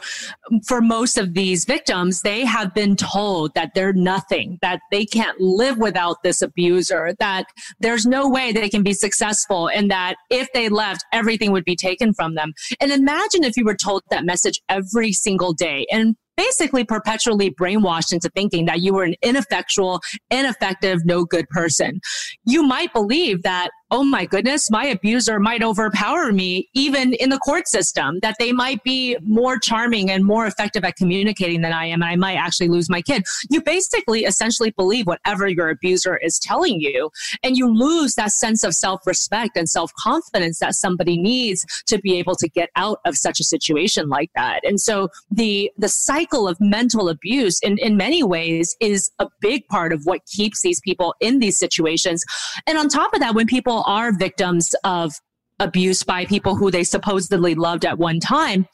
[0.65, 5.39] for most of these victims, they have been told that they're nothing, that they can't
[5.39, 7.45] live without this abuser, that
[7.79, 11.75] there's no way they can be successful and that if they left, everything would be
[11.75, 12.53] taken from them.
[12.79, 15.85] And imagine if you were told that message every single day.
[15.91, 20.01] And basically perpetually brainwashed into thinking that you were an ineffectual,
[20.31, 22.01] ineffective, no good person.
[22.45, 27.37] You might believe that oh my goodness, my abuser might overpower me even in the
[27.39, 31.87] court system, that they might be more charming and more effective at communicating than I
[31.87, 33.23] am, and I might actually lose my kid.
[33.49, 37.11] You basically essentially believe whatever your abuser is telling you,
[37.43, 41.99] and you lose that sense of self respect and self confidence that somebody needs to
[41.99, 44.61] be able to get out of such a situation like that.
[44.63, 45.89] And so the, the
[46.31, 50.61] cycle of mental abuse in, in many ways is a big part of what keeps
[50.61, 52.23] these people in these situations.
[52.67, 55.13] And on top of that, when people are victims of
[55.59, 58.67] abuse by people who they supposedly loved at one time,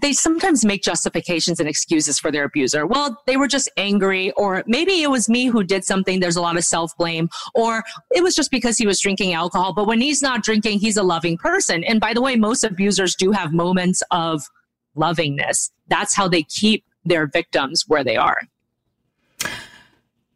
[0.00, 2.86] they sometimes make justifications and excuses for their abuser.
[2.86, 6.20] Well, they were just angry, or maybe it was me who did something.
[6.20, 7.82] There's a lot of self blame, or
[8.14, 9.72] it was just because he was drinking alcohol.
[9.74, 11.82] But when he's not drinking, he's a loving person.
[11.82, 14.44] And by the way, most abusers do have moments of
[14.94, 15.70] lovingness.
[15.88, 18.40] That's how they keep their victims where they are.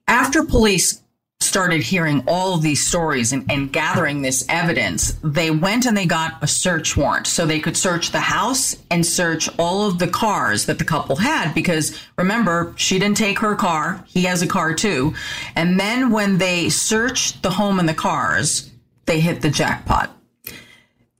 [0.08, 1.02] After police
[1.40, 6.06] started hearing all of these stories and, and, gathering this evidence, they went and they
[6.06, 10.06] got a search warrant so they could search the house and search all of the
[10.06, 11.52] cars that the couple had.
[11.52, 15.14] Because remember, she didn't take her car, he has a car too.
[15.56, 18.70] And then when they searched the home and the cars,
[19.06, 20.16] they hit the jackpot.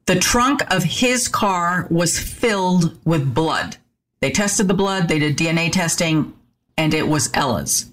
[0.07, 3.77] The trunk of his car was filled with blood.
[4.21, 6.33] They tested the blood, they did DNA testing,
[6.77, 7.91] and it was Ella's.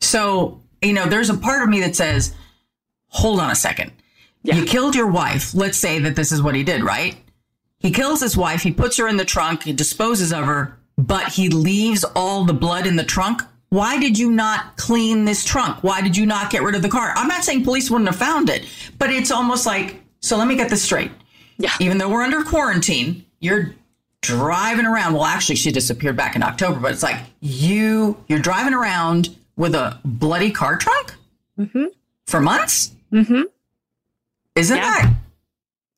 [0.00, 2.34] So you know, there's a part of me that says,
[3.08, 3.92] hold on a second.
[4.42, 4.56] Yeah.
[4.56, 5.54] You killed your wife.
[5.54, 7.16] Let's say that this is what he did, right?
[7.78, 8.62] He kills his wife.
[8.62, 9.62] He puts her in the trunk.
[9.62, 13.42] He disposes of her, but he leaves all the blood in the trunk.
[13.68, 15.82] Why did you not clean this trunk?
[15.82, 17.12] Why did you not get rid of the car?
[17.16, 18.66] I'm not saying police wouldn't have found it,
[18.98, 21.10] but it's almost like, so let me get this straight.
[21.58, 21.72] Yeah.
[21.80, 23.74] Even though we're under quarantine, you're
[24.22, 25.14] driving around.
[25.14, 29.74] Well, actually, she disappeared back in October, but it's like you, you're driving around with
[29.74, 31.14] a bloody car trunk
[31.58, 31.84] mm-hmm.
[32.26, 32.94] for months?
[33.12, 33.42] Mm-hmm.
[34.56, 35.12] Isn't yeah.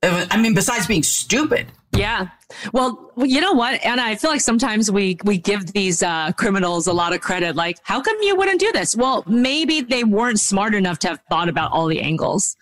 [0.03, 0.29] that?
[0.31, 1.67] I mean, besides being stupid.
[1.93, 2.29] Yeah.
[2.73, 4.03] Well, you know what, Anna?
[4.03, 7.57] I feel like sometimes we we give these uh, criminals a lot of credit.
[7.57, 8.97] Like, how come you wouldn't do this?
[8.97, 12.57] Well, maybe they weren't smart enough to have thought about all the angles.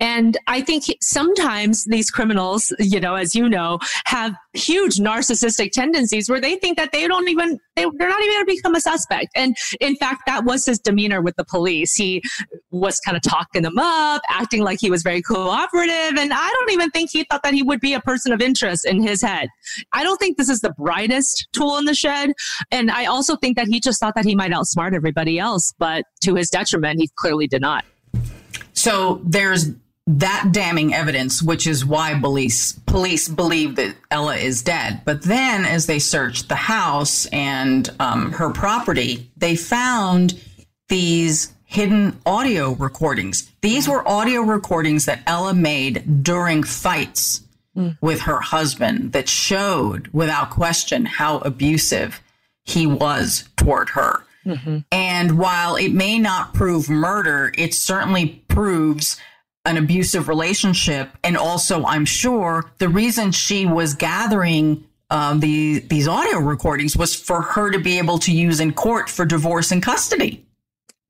[0.00, 6.30] And I think sometimes these criminals, you know, as you know, have huge narcissistic tendencies
[6.30, 8.80] where they think that they don't even they, they're not even going to become a
[8.80, 9.28] suspect.
[9.34, 11.94] And in fact, that was his demeanor with the police.
[11.94, 12.22] He
[12.70, 16.70] was kind of talking them up, acting like he was very cooperative, and I don't
[16.70, 19.48] even think he thought that he would be a person of interest in his head.
[19.92, 22.32] I don't think this is the brightest tool in the shed.
[22.70, 26.04] And I also think that he just thought that he might outsmart everybody else, but
[26.22, 27.84] to his detriment, he clearly did not.
[28.72, 29.70] So there's
[30.06, 35.00] that damning evidence, which is why police police believe that Ella is dead.
[35.04, 40.40] But then, as they searched the house and um, her property, they found
[40.88, 43.50] these hidden audio recordings.
[43.60, 47.40] These were audio recordings that Ella made during fights
[47.76, 47.96] mm.
[48.00, 52.20] with her husband that showed without question how abusive
[52.64, 54.24] he was toward her.
[54.44, 54.78] Mm-hmm.
[54.92, 59.18] And while it may not prove murder, it certainly proves
[59.64, 61.10] an abusive relationship.
[61.24, 67.14] And also, I'm sure the reason she was gathering um, the, these audio recordings was
[67.14, 70.45] for her to be able to use in court for divorce and custody.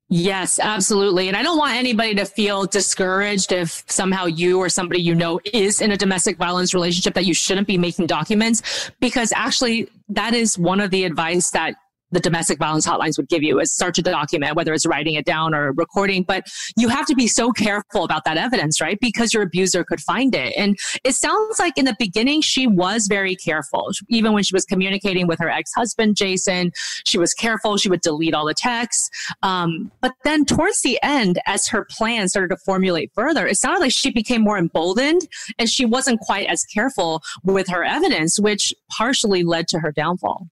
[0.09, 1.27] Yes, absolutely.
[1.27, 5.41] And I don't want anybody to feel discouraged if somehow you or somebody you know
[5.53, 10.33] is in a domestic violence relationship that you shouldn't be making documents because actually that
[10.33, 11.75] is one of the advice that
[12.13, 15.25] the domestic violence hotlines would give you is start to document, whether it's writing it
[15.25, 16.23] down or recording.
[16.23, 18.99] But you have to be so careful about that evidence, right?
[19.01, 20.55] Because your abuser could find it.
[20.57, 23.91] And it sounds like in the beginning, she was very careful.
[24.09, 26.73] Even when she was communicating with her ex husband, Jason,
[27.05, 27.77] she was careful.
[27.77, 29.11] She would delete all the texts.
[29.43, 33.81] Um, but then towards the end, as her plan started to formulate further, it sounded
[33.81, 35.23] like she became more emboldened
[35.59, 40.49] and she wasn't quite as careful with her evidence, which partially led to her downfall.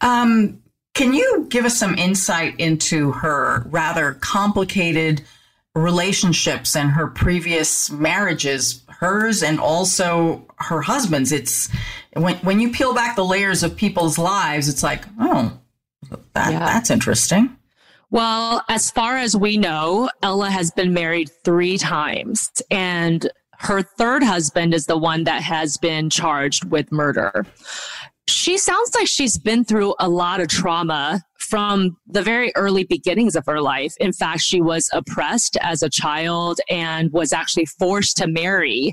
[0.00, 0.62] Um,
[0.96, 5.22] can you give us some insight into her rather complicated
[5.74, 11.32] relationships and her previous marriages, hers and also her husband's?
[11.32, 11.68] It's
[12.14, 15.58] when when you peel back the layers of people's lives, it's like, oh,
[16.32, 16.60] that, yeah.
[16.60, 17.54] that's interesting.
[18.10, 23.28] Well, as far as we know, Ella has been married three times, and
[23.58, 27.44] her third husband is the one that has been charged with murder
[28.28, 33.36] she sounds like she's been through a lot of trauma from the very early beginnings
[33.36, 33.94] of her life.
[34.00, 38.92] In fact, she was oppressed as a child and was actually forced to marry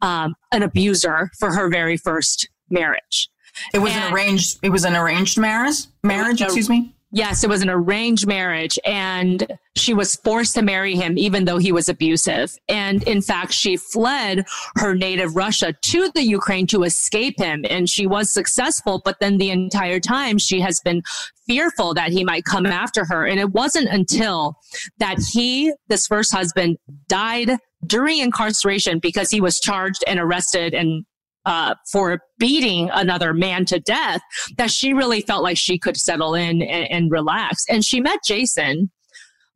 [0.00, 3.28] um, an abuser for her very first marriage.
[3.72, 4.58] It was and an arranged.
[4.62, 5.76] It was an arranged marriage.
[6.02, 6.94] Marriage, excuse me.
[7.14, 9.46] Yes, it was an arranged marriage and
[9.76, 12.56] she was forced to marry him even though he was abusive.
[12.70, 14.46] And in fact, she fled
[14.76, 19.02] her native Russia to the Ukraine to escape him and she was successful.
[19.04, 21.02] But then the entire time she has been
[21.46, 23.26] fearful that he might come after her.
[23.26, 24.56] And it wasn't until
[24.98, 31.04] that he, this first husband, died during incarceration because he was charged and arrested and
[31.44, 34.20] uh, for beating another man to death
[34.58, 37.64] that she really felt like she could settle in and, and relax.
[37.68, 38.90] And she met Jason,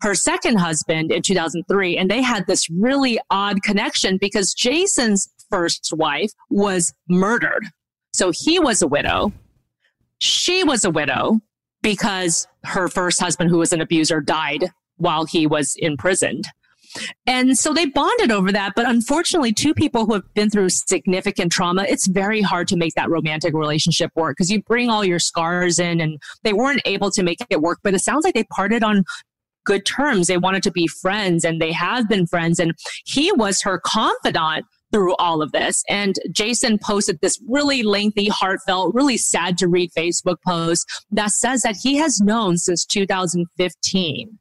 [0.00, 5.92] her second husband, in 2003, and they had this really odd connection because Jason's first
[5.96, 7.66] wife was murdered.
[8.12, 9.32] So he was a widow.
[10.18, 11.40] She was a widow
[11.82, 16.48] because her first husband, who was an abuser, died while he was imprisoned.
[17.26, 18.72] And so they bonded over that.
[18.76, 22.94] But unfortunately, two people who have been through significant trauma, it's very hard to make
[22.94, 27.10] that romantic relationship work because you bring all your scars in and they weren't able
[27.10, 27.78] to make it work.
[27.82, 29.04] But it sounds like they parted on
[29.64, 30.28] good terms.
[30.28, 32.58] They wanted to be friends and they have been friends.
[32.58, 32.72] And
[33.04, 35.82] he was her confidant through all of this.
[35.88, 41.62] And Jason posted this really lengthy, heartfelt, really sad to read Facebook post that says
[41.62, 44.38] that he has known since 2015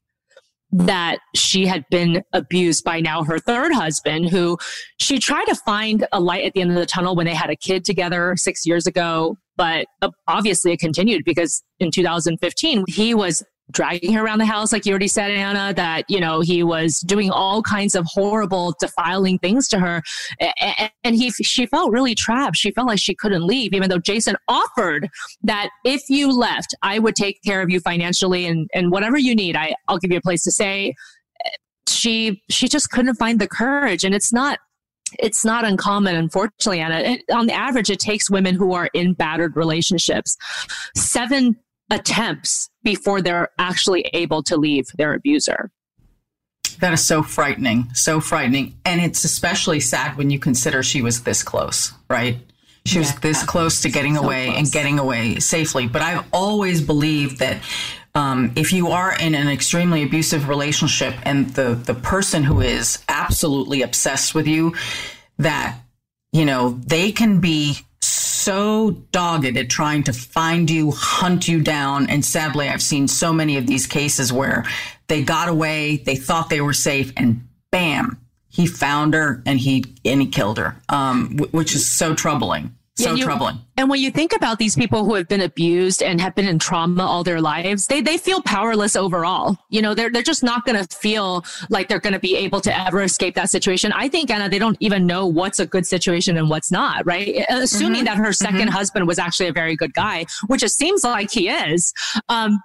[0.71, 4.58] that she had been abused by now her third husband, who
[4.99, 7.49] she tried to find a light at the end of the tunnel when they had
[7.49, 9.38] a kid together six years ago.
[9.58, 14.71] But uh, obviously it continued because in 2015, he was dragging her around the house,
[14.71, 18.75] like you already said, Anna, that, you know, he was doing all kinds of horrible,
[18.80, 20.04] defiling things to her.
[21.04, 22.58] And he, she felt really trapped.
[22.58, 25.10] She felt like she couldn't leave, even though Jason offered
[25.43, 29.36] that if you left, I would take care of you financially and, and whatever you
[29.36, 30.93] need, I, I'll give you a place to stay.
[31.88, 34.04] She, she just couldn't find the courage.
[34.04, 34.60] And it's not,
[35.19, 36.99] it's not uncommon, unfortunately, Anna.
[36.99, 40.36] It, on the average, it takes women who are in battered relationships
[40.95, 41.56] seven
[41.89, 45.72] attempts before they're actually able to leave their abuser.
[46.80, 48.78] That is so frightening, so frightening.
[48.86, 52.38] And it's especially sad when you consider she was this close, right?
[52.86, 54.57] She was this close to getting so away close.
[54.57, 55.88] and getting away safely.
[55.88, 57.64] But I've always believed that
[58.14, 63.03] um, if you are in an extremely abusive relationship and the the person who is
[63.09, 64.76] absolutely obsessed with you,
[65.39, 65.80] that
[66.32, 68.34] you know they can be so
[69.12, 72.10] dogged at trying to find you, hunt you down.
[72.10, 74.66] And sadly, I've seen so many of these cases where
[75.08, 78.20] they got away, they thought they were safe, and bam,
[78.50, 82.76] he found her and he and he killed her, um, which is so troubling.
[82.98, 83.60] So you, troubling.
[83.76, 86.60] And when you think about these people who have been abused and have been in
[86.60, 89.58] trauma all their lives, they they feel powerless overall.
[89.70, 92.62] You know, they're they're just not going to feel like they're going to be able
[92.62, 93.91] to ever escape that situation.
[93.91, 97.06] I think Anna, they don't even know what's a good situation and what's not.
[97.06, 97.46] Right?
[97.50, 98.06] Assuming mm-hmm.
[98.06, 98.70] that her 2nd mm-hmm.
[98.70, 101.93] husband was actually a very good guy, which it seems like he is.
[102.30, 102.62] Um,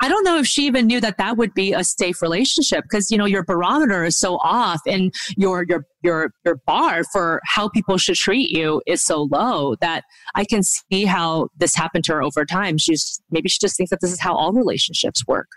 [0.00, 3.10] I don't know if she even knew that that would be a safe relationship because
[3.10, 7.68] you know your barometer is so off and your your your your bar for how
[7.68, 12.14] people should treat you is so low that I can see how this happened to
[12.14, 12.78] her over time.
[12.78, 15.48] She's maybe she just thinks that this is how all relationships work.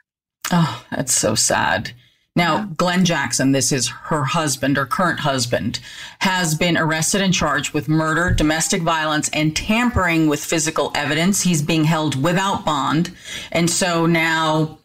[0.52, 1.94] Oh, that's so sad.
[2.36, 5.80] Now, Glenn Jackson, this is her husband or current husband,
[6.20, 11.44] has been arrested and charged with murder, domestic violence, and tampering with physical evidence.
[11.44, 13.12] He's being held without bond.
[13.52, 14.80] And so now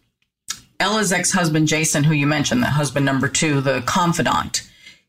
[0.79, 4.69] Ella's ex husband, Jason, who you mentioned, the husband number two, the confidant,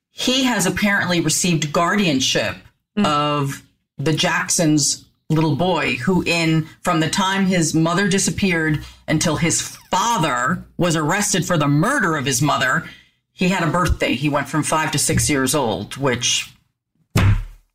[0.10, 2.56] he has apparently received guardianship
[2.98, 3.06] mm.
[3.06, 3.64] of
[3.98, 10.64] the Jacksons' little boy, who, in from the time his mother disappeared until his father
[10.78, 12.90] was arrested for the murder of his mother,
[13.32, 14.14] he had a birthday.
[14.14, 16.54] He went from five to six years old, which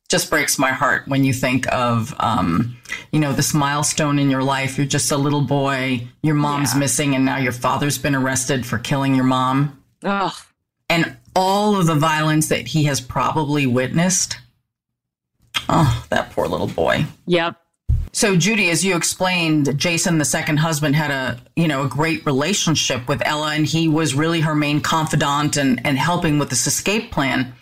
[0.09, 2.77] just breaks my heart when you think of, um,
[3.11, 4.77] you know, this milestone in your life.
[4.77, 6.79] You're just a little boy, your mom's yeah.
[6.79, 9.81] missing, and now your father's been arrested for killing your mom.
[10.03, 10.33] Ugh.
[10.89, 14.37] And all of the violence that he has probably witnessed.
[15.69, 17.05] Oh, that poor little boy.
[17.25, 17.55] Yep.
[18.11, 22.25] So Judy, as you explained, Jason, the second husband, had a you know a great
[22.25, 26.65] relationship with Ella, and he was really her main confidant and and helping with this
[26.65, 27.53] escape plan.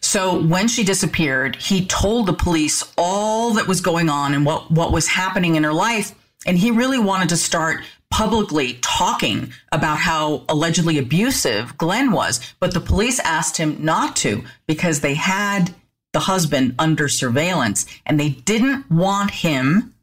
[0.00, 4.70] So when she disappeared, he told the police all that was going on and what
[4.70, 6.14] what was happening in her life,
[6.46, 7.80] and he really wanted to start
[8.10, 14.44] publicly talking about how allegedly abusive Glenn was, but the police asked him not to
[14.66, 15.74] because they had
[16.12, 19.94] the husband under surveillance and they didn't want him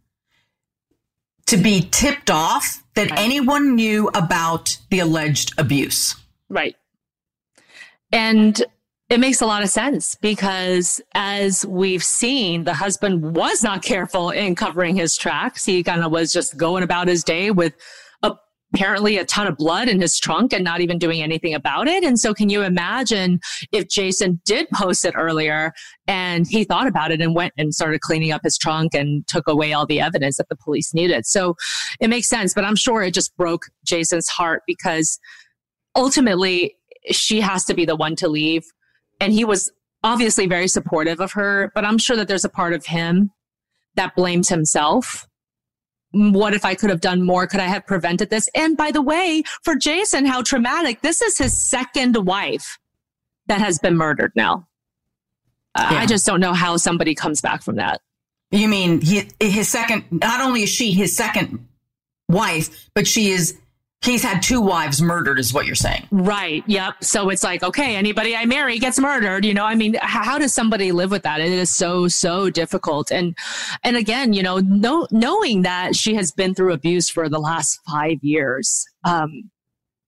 [1.47, 3.19] to be tipped off that right.
[3.19, 6.15] anyone knew about the alleged abuse.
[6.49, 6.75] Right.
[8.11, 8.63] And
[9.09, 14.31] it makes a lot of sense because as we've seen, the husband was not careful
[14.31, 15.65] in covering his tracks.
[15.65, 17.73] He kind of was just going about his day with
[18.75, 22.03] apparently a ton of blood in his trunk and not even doing anything about it.
[22.03, 23.39] And so can you imagine
[23.71, 25.71] if Jason did post it earlier
[26.07, 29.47] and he thought about it and went and started cleaning up his trunk and took
[29.47, 31.25] away all the evidence that the police needed.
[31.25, 31.55] So
[32.01, 35.19] it makes sense, but I'm sure it just broke Jason's heart because
[35.95, 36.75] ultimately
[37.11, 38.65] she has to be the one to leave.
[39.21, 39.71] And he was
[40.03, 43.31] obviously very supportive of her, but I'm sure that there's a part of him
[43.95, 45.25] that blames himself
[46.15, 47.45] what if I could have done more?
[47.45, 48.49] Could I have prevented this?
[48.55, 51.01] And by the way, for Jason, how traumatic.
[51.01, 52.79] This is his second wife
[53.47, 54.67] that has been murdered now.
[55.75, 55.99] Uh, yeah.
[55.99, 58.01] I just don't know how somebody comes back from that.
[58.51, 61.67] You mean he, his second, not only is she his second
[62.29, 63.57] wife, but she is
[64.01, 66.07] he's had two wives murdered is what you're saying.
[66.11, 66.63] Right.
[66.67, 67.03] Yep.
[67.03, 69.45] So it's like okay anybody i marry gets murdered.
[69.45, 71.41] You know i mean how does somebody live with that?
[71.41, 73.11] It is so so difficult.
[73.11, 73.35] And
[73.83, 77.79] and again you know know, knowing that she has been through abuse for the last
[77.87, 79.49] five years um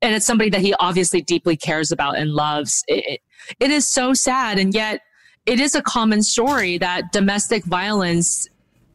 [0.02, 3.20] and it's somebody that he obviously deeply cares about and loves it,
[3.60, 4.60] it is so sad.
[4.60, 5.02] And yet
[5.46, 8.48] it is a common story that domestic violence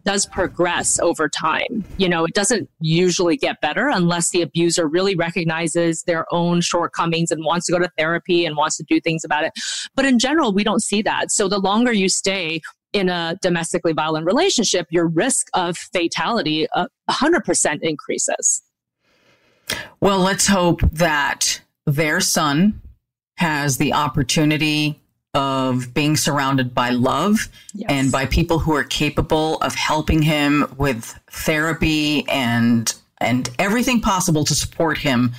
[0.05, 1.85] does progress over time.
[1.97, 7.31] You know, it doesn't usually get better unless the abuser really recognizes their own shortcomings
[7.31, 9.53] and wants to go to therapy and wants to do things about it.
[9.95, 11.31] But in general, we don't see that.
[11.31, 12.61] So the longer you stay
[12.93, 18.63] in a domestically violent relationship, your risk of fatality uh, 100% increases.
[20.01, 22.81] Well, let's hope that their son
[23.37, 25.02] has the opportunity
[25.35, 27.91] of being surrounded by love yes.
[27.91, 34.45] and by people who are capable of helping him with therapy and and everything possible
[34.45, 35.33] to support him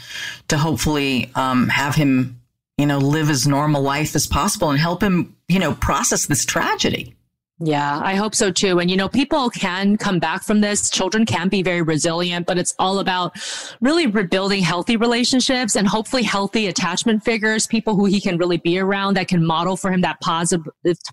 [0.48, 2.40] to hopefully um, have him
[2.78, 6.44] you know live as normal life as possible and help him you know process this
[6.44, 7.14] tragedy
[7.60, 8.80] yeah, I hope so too.
[8.80, 10.90] And you know, people can come back from this.
[10.90, 13.38] Children can be very resilient, but it's all about
[13.80, 18.80] really rebuilding healthy relationships and hopefully healthy attachment figures, people who he can really be
[18.80, 20.66] around that can model for him that positive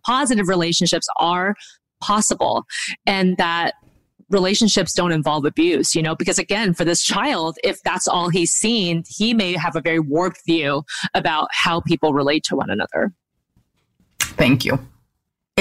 [0.04, 1.54] positive relationships are
[2.00, 2.64] possible
[3.06, 3.74] and that
[4.30, 8.52] relationships don't involve abuse, you know, because again, for this child, if that's all he's
[8.52, 10.84] seen, he may have a very warped view
[11.14, 13.12] about how people relate to one another.
[14.20, 14.78] Thank you.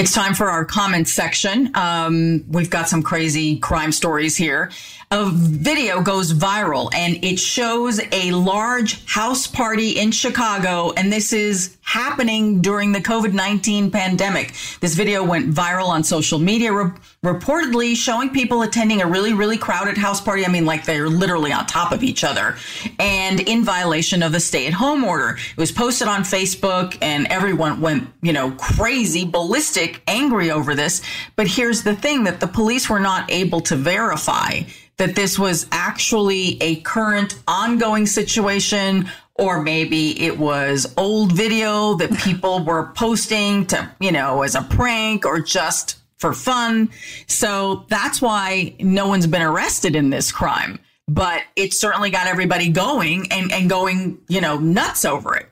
[0.00, 1.72] It's time for our comments section.
[1.74, 4.70] Um, we've got some crazy crime stories here.
[5.10, 11.34] A video goes viral and it shows a large house party in Chicago, and this
[11.34, 14.54] is happening during the COVID 19 pandemic.
[14.78, 16.92] This video went viral on social media, re-
[17.24, 20.46] reportedly showing people attending a really, really crowded house party.
[20.46, 22.54] I mean, like they're literally on top of each other
[23.00, 25.30] and in violation of the stay at home order.
[25.30, 31.02] It was posted on Facebook and everyone went, you know, crazy, ballistic, angry over this.
[31.34, 34.60] But here's the thing that the police were not able to verify
[34.98, 39.10] that this was actually a current ongoing situation
[39.40, 44.62] or maybe it was old video that people were posting to, you know, as a
[44.62, 46.90] prank or just for fun.
[47.26, 50.78] So that's why no one's been arrested in this crime.
[51.08, 55.49] But it certainly got everybody going and, and going, you know, nuts over it.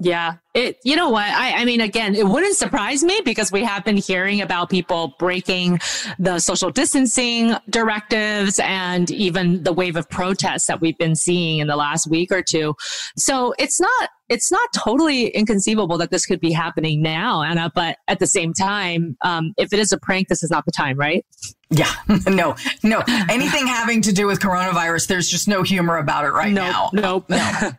[0.00, 0.34] Yeah.
[0.54, 1.26] It, you know what?
[1.26, 5.14] I, I mean, again, it wouldn't surprise me because we have been hearing about people
[5.18, 5.80] breaking
[6.18, 11.66] the social distancing directives and even the wave of protests that we've been seeing in
[11.66, 12.74] the last week or two.
[13.16, 17.98] So it's not, it's not totally inconceivable that this could be happening now, Anna, but
[18.06, 20.96] at the same time, um, if it is a prank, this is not the time,
[20.96, 21.24] right?
[21.70, 21.92] Yeah,
[22.26, 23.02] no, no.
[23.28, 26.90] Anything having to do with coronavirus, there's just no humor about it right nope, now.
[26.92, 27.30] Nope.
[27.30, 27.72] No.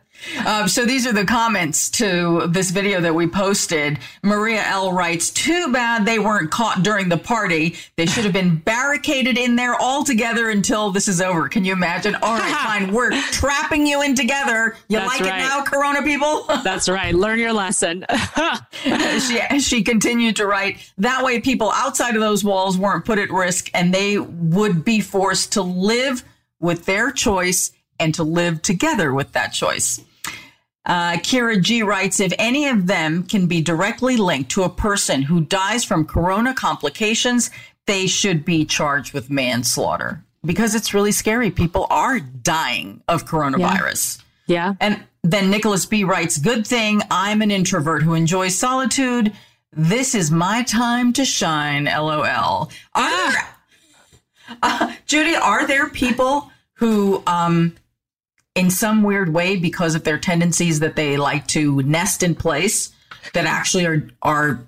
[0.46, 3.98] Um, so these are the comments to this video that we posted.
[4.22, 7.76] Maria L writes, "Too bad they weren't caught during the party.
[7.96, 11.48] They should have been barricaded in there all together until this is over.
[11.48, 12.14] Can you imagine?
[12.16, 12.92] All right, fine.
[12.92, 14.76] We're trapping you in together.
[14.88, 15.40] You That's like right.
[15.40, 16.44] it now, Corona people?
[16.64, 17.14] That's right.
[17.14, 18.04] Learn your lesson.
[18.82, 20.92] she she continued to write.
[20.98, 25.00] That way, people outside of those walls weren't put at risk, and they would be
[25.00, 26.24] forced to live
[26.60, 30.00] with their choice and to live together with that choice."
[30.86, 35.22] Uh, Kira G writes If any of them can be directly linked to a person
[35.22, 37.50] who dies from corona complications,
[37.86, 41.50] they should be charged with manslaughter because it's really scary.
[41.50, 44.22] People are dying of coronavirus.
[44.46, 44.74] yeah.
[44.80, 49.32] And then Nicholas B writes Good thing I'm an introvert who enjoys solitude.
[49.72, 51.84] This is my time to shine.
[51.84, 52.70] LOL.
[52.94, 53.48] Are there,
[54.62, 57.76] uh, Judy, are there people who, um,
[58.60, 62.92] in some weird way, because of their tendencies that they like to nest in place,
[63.32, 64.66] that actually are are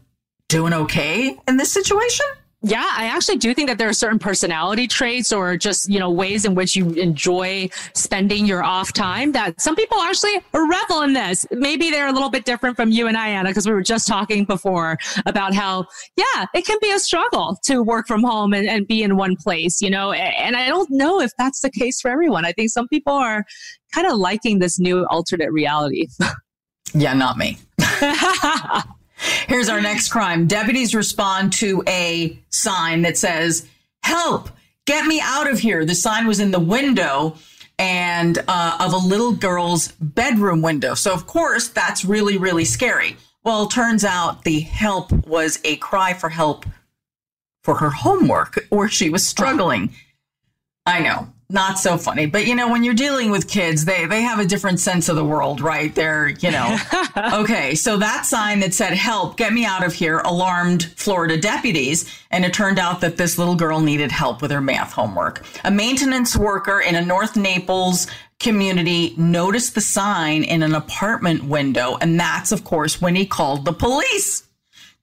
[0.48, 2.26] doing okay in this situation?
[2.64, 6.10] Yeah, I actually do think that there are certain personality traits or just, you know,
[6.10, 11.12] ways in which you enjoy spending your off time that some people actually revel in
[11.12, 11.44] this.
[11.50, 14.06] Maybe they're a little bit different from you and I, Anna, because we were just
[14.06, 14.96] talking before
[15.26, 15.86] about how,
[16.16, 19.34] yeah, it can be a struggle to work from home and, and be in one
[19.34, 22.44] place, you know, and I don't know if that's the case for everyone.
[22.44, 23.44] I think some people are
[23.92, 26.06] kind of liking this new alternate reality.
[26.94, 27.56] Yeah, not me.
[29.48, 30.46] Here's our next crime.
[30.46, 33.68] Deputies respond to a sign that says,
[34.02, 34.50] Help,
[34.86, 35.84] get me out of here.
[35.84, 37.36] The sign was in the window
[37.78, 40.94] and uh, of a little girl's bedroom window.
[40.94, 43.16] So, of course, that's really, really scary.
[43.44, 46.64] Well, turns out the help was a cry for help
[47.62, 49.94] for her homework or she was struggling.
[50.86, 52.26] I know, not so funny.
[52.26, 55.16] But you know, when you're dealing with kids, they they have a different sense of
[55.16, 55.94] the world, right?
[55.94, 56.76] They're, you know.
[57.34, 62.10] okay, so that sign that said help, get me out of here alarmed Florida deputies,
[62.30, 65.44] and it turned out that this little girl needed help with her math homework.
[65.64, 68.06] A maintenance worker in a North Naples
[68.38, 73.64] community noticed the sign in an apartment window, and that's of course when he called
[73.64, 74.48] the police.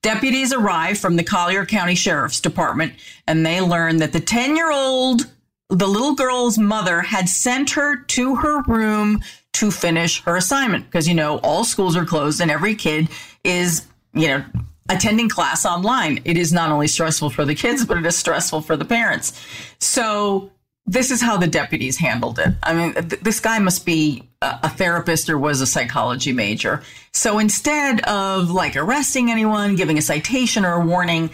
[0.02, 2.94] Deputies arrived from the Collier County Sheriff's Department
[3.26, 5.26] and they learned that the 10 year old,
[5.70, 11.08] the little girl's mother had sent her to her room to finish her assignment because,
[11.08, 13.08] you know, all schools are closed and every kid
[13.44, 14.44] is, you know,
[14.88, 16.20] attending class online.
[16.24, 19.40] It is not only stressful for the kids, but it is stressful for the parents.
[19.78, 20.50] So
[20.86, 22.54] this is how the deputies handled it.
[22.62, 26.82] I mean, th- this guy must be a, a therapist or was a psychology major.
[27.12, 31.30] So instead of like arresting anyone, giving a citation or a warning,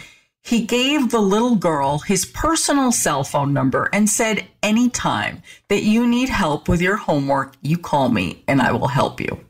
[0.47, 6.07] he gave the little girl his personal cell phone number and said, anytime that you
[6.07, 9.41] need help with your homework, you call me and I will help you.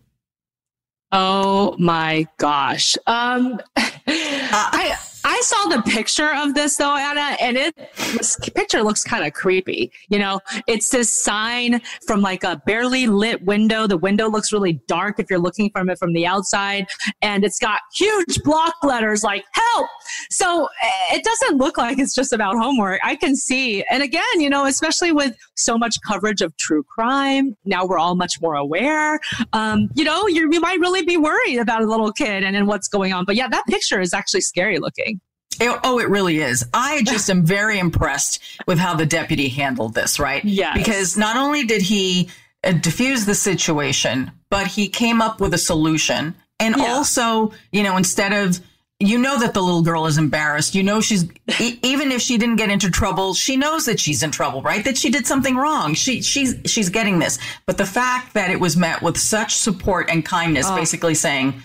[1.13, 2.97] Oh my gosh.
[3.07, 4.97] Um, I,
[5.29, 7.75] I saw the picture of this though, Anna, and it
[8.13, 9.91] this picture looks kind of creepy.
[10.09, 13.89] You know, it's this sign from like a barely lit window.
[13.89, 16.87] The window looks really dark if you're looking from it from the outside,
[17.23, 19.89] and it's got huge block letters like "help."
[20.31, 23.01] So eh, it doesn't look like it's just about homework.
[23.03, 27.57] I can see, and again, you know, especially with so much coverage of true crime,
[27.65, 29.19] now we're all much more aware.
[29.53, 32.69] Um, you know, you you might really be worried about a little kid and, and
[32.69, 33.25] what's going on.
[33.25, 35.16] But yeah, that picture is actually scary looking.
[35.61, 36.65] It, oh, it really is.
[36.75, 40.45] I just am very impressed with how the deputy handled this, right?
[40.45, 40.75] Yeah.
[40.75, 42.29] Because not only did he
[42.65, 46.35] uh, diffuse the situation, but he came up with a solution.
[46.61, 46.85] And Yeah.
[46.85, 48.61] also, you know, instead of,
[48.99, 50.75] you know, that the little girl is embarrassed.
[50.75, 51.25] You know, she's,
[51.61, 54.83] e- even if she didn't get into trouble, she knows that she's in trouble, right?
[54.85, 55.93] That she did something wrong.
[55.93, 57.39] She, she's, she's getting this.
[57.67, 61.63] But the fact that it was met with such support and kindness, basically saying,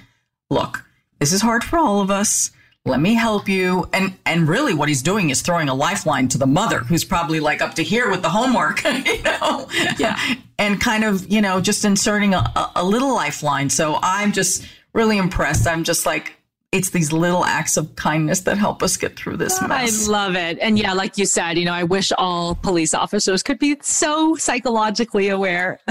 [0.49, 0.83] look,
[1.19, 2.51] this is hard for all of us.
[2.86, 3.88] Let me help you.
[3.93, 7.39] And and really what he's doing is throwing a lifeline to the mother who's probably
[7.39, 9.67] like up to here with the homework, you know.
[9.99, 10.17] Yeah.
[10.57, 13.69] And kind of, you know, just inserting a, a, little lifeline.
[13.69, 15.67] So I'm just really impressed.
[15.67, 16.34] I'm just like
[16.71, 20.07] it's these little acts of kindness that help us get through this mess.
[20.07, 20.57] I love it.
[20.59, 24.36] And yeah, like you said, you know, I wish all police officers could be so
[24.36, 25.79] psychologically aware.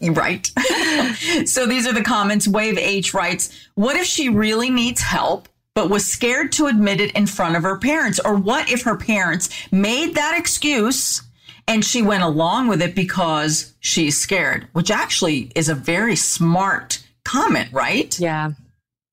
[0.00, 0.50] Right.
[1.44, 2.48] so these are the comments.
[2.48, 7.12] Wave H writes, What if she really needs help, but was scared to admit it
[7.12, 8.20] in front of her parents?
[8.24, 11.22] Or what if her parents made that excuse
[11.66, 14.68] and she went along with it because she's scared?
[14.72, 18.18] Which actually is a very smart comment, right?
[18.18, 18.50] Yeah.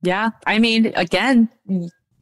[0.02, 0.32] Yeah.
[0.46, 1.50] I mean, again,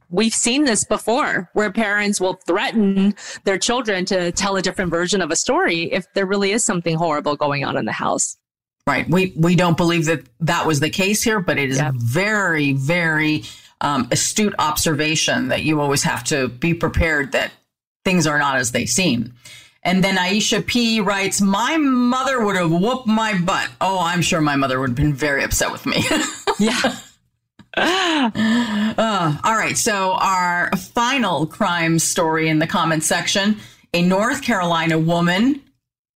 [0.10, 5.22] we've seen this before where parents will threaten their children to tell a different version
[5.22, 8.38] of a story if there really is something horrible going on in the house.
[8.88, 9.08] Right.
[9.10, 11.96] We we don't believe that that was the case here, but it is Yep.
[11.98, 13.44] very very
[13.82, 17.52] um, astute observation that you always have to be prepared that
[18.04, 19.34] things are not as they seem.
[19.84, 23.70] And then Aisha P writes, "My mother would have whooped my butt.
[23.80, 26.04] Oh, I'm sure my mother would have been very upset with me."
[26.60, 26.82] Yeah.
[27.80, 29.78] Uh, all right.
[29.78, 33.58] So our final crime story in the comment section:
[33.94, 35.62] a North Carolina woman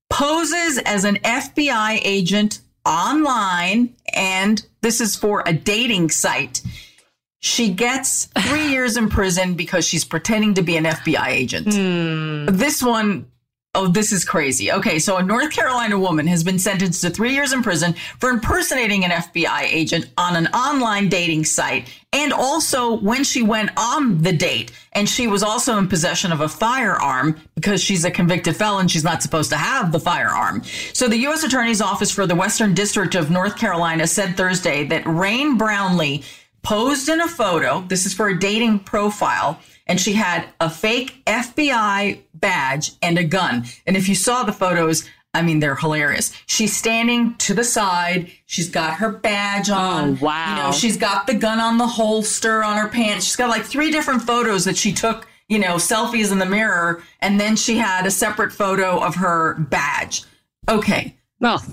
[0.09, 6.61] poses as an FBI agent online, and this is for a dating site.
[7.41, 11.73] She gets three years in prison because she's pretending to be an FBI agent.
[11.73, 12.45] Hmm.
[12.55, 13.25] This one,
[13.73, 14.71] oh, this is crazy.
[14.71, 18.29] Okay, so a North Carolina woman has been sentenced to three years in prison for
[18.29, 21.91] impersonating an FBI agent on an online dating site.
[22.13, 26.41] And also when she went on the date, and she was also in possession of
[26.41, 28.87] a firearm because she's a convicted felon.
[28.87, 30.61] She's not supposed to have the firearm.
[30.93, 31.43] So the U.S.
[31.43, 36.23] Attorney's Office for the Western District of North Carolina said Thursday that Rain Brownlee
[36.63, 37.81] posed in a photo.
[37.87, 39.59] This is for a dating profile.
[39.87, 43.65] And she had a fake FBI badge and a gun.
[43.85, 46.31] And if you saw the photos, I mean, they're hilarious.
[46.45, 48.31] She's standing to the side.
[48.45, 50.09] She's got her badge oh, on.
[50.09, 50.49] Oh, wow.
[50.49, 53.25] You know, she's got the gun on the holster on her pants.
[53.25, 57.03] She's got like three different photos that she took, you know, selfies in the mirror.
[57.19, 60.23] And then she had a separate photo of her badge.
[60.69, 61.15] Okay.
[61.39, 61.63] Well,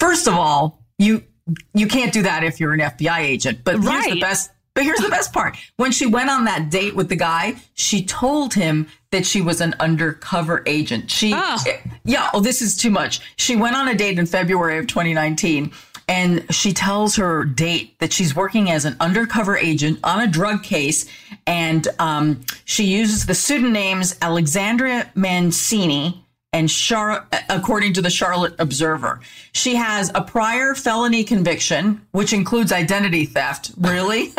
[0.00, 1.22] First of all, you
[1.74, 3.60] you can't do that if you're an FBI agent.
[3.64, 4.50] But here's the best.
[4.72, 5.56] But here's the best part.
[5.76, 9.60] When she went on that date with the guy, she told him that she was
[9.60, 11.10] an undercover agent.
[11.10, 11.58] She, Oh.
[12.04, 13.20] yeah, oh, this is too much.
[13.36, 15.72] She went on a date in February of 2019
[16.06, 20.62] and she tells her date that she's working as an undercover agent on a drug
[20.62, 21.06] case.
[21.48, 26.19] And um, she uses the pseudonyms Alexandria Mancini
[26.52, 29.20] and Char- according to the Charlotte Observer.
[29.52, 33.72] She has a prior felony conviction, which includes identity theft.
[33.78, 34.32] Really?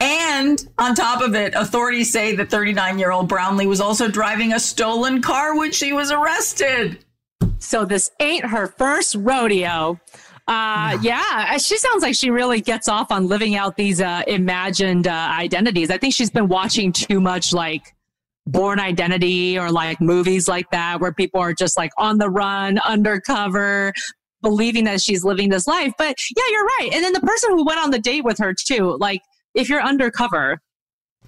[0.00, 4.52] and on top of it, authorities say that 39 year old Brownlee was also driving
[4.52, 7.04] a stolen car when she was arrested.
[7.58, 9.98] so this ain't her first rodeo.
[10.46, 15.06] Uh, yeah, she sounds like she really gets off on living out these uh, imagined
[15.06, 15.90] uh, identities.
[15.90, 17.94] I think she's been watching too much like
[18.50, 22.78] Bourne Identity or like movies like that, where people are just like on the run,
[22.84, 23.92] undercover,
[24.42, 25.92] believing that she's living this life.
[25.98, 26.90] But yeah, you're right.
[26.92, 29.20] And then the person who went on the date with her too, like
[29.54, 30.60] if you're undercover,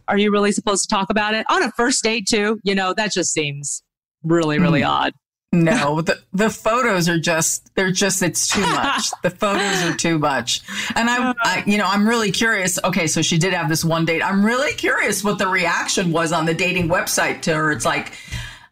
[0.08, 2.58] are you really supposed to talk about it on a first date too?
[2.64, 3.82] You know, that just seems
[4.22, 4.88] really, really hmm.
[4.88, 5.12] odd.
[5.52, 9.10] No, the, the photos are just, they're just, it's too much.
[9.22, 10.62] the photos are too much.
[10.96, 12.78] And I, I, you know, I'm really curious.
[12.82, 13.06] Okay.
[13.06, 14.22] So she did have this one date.
[14.22, 17.70] I'm really curious what the reaction was on the dating website to her.
[17.70, 18.14] It's like,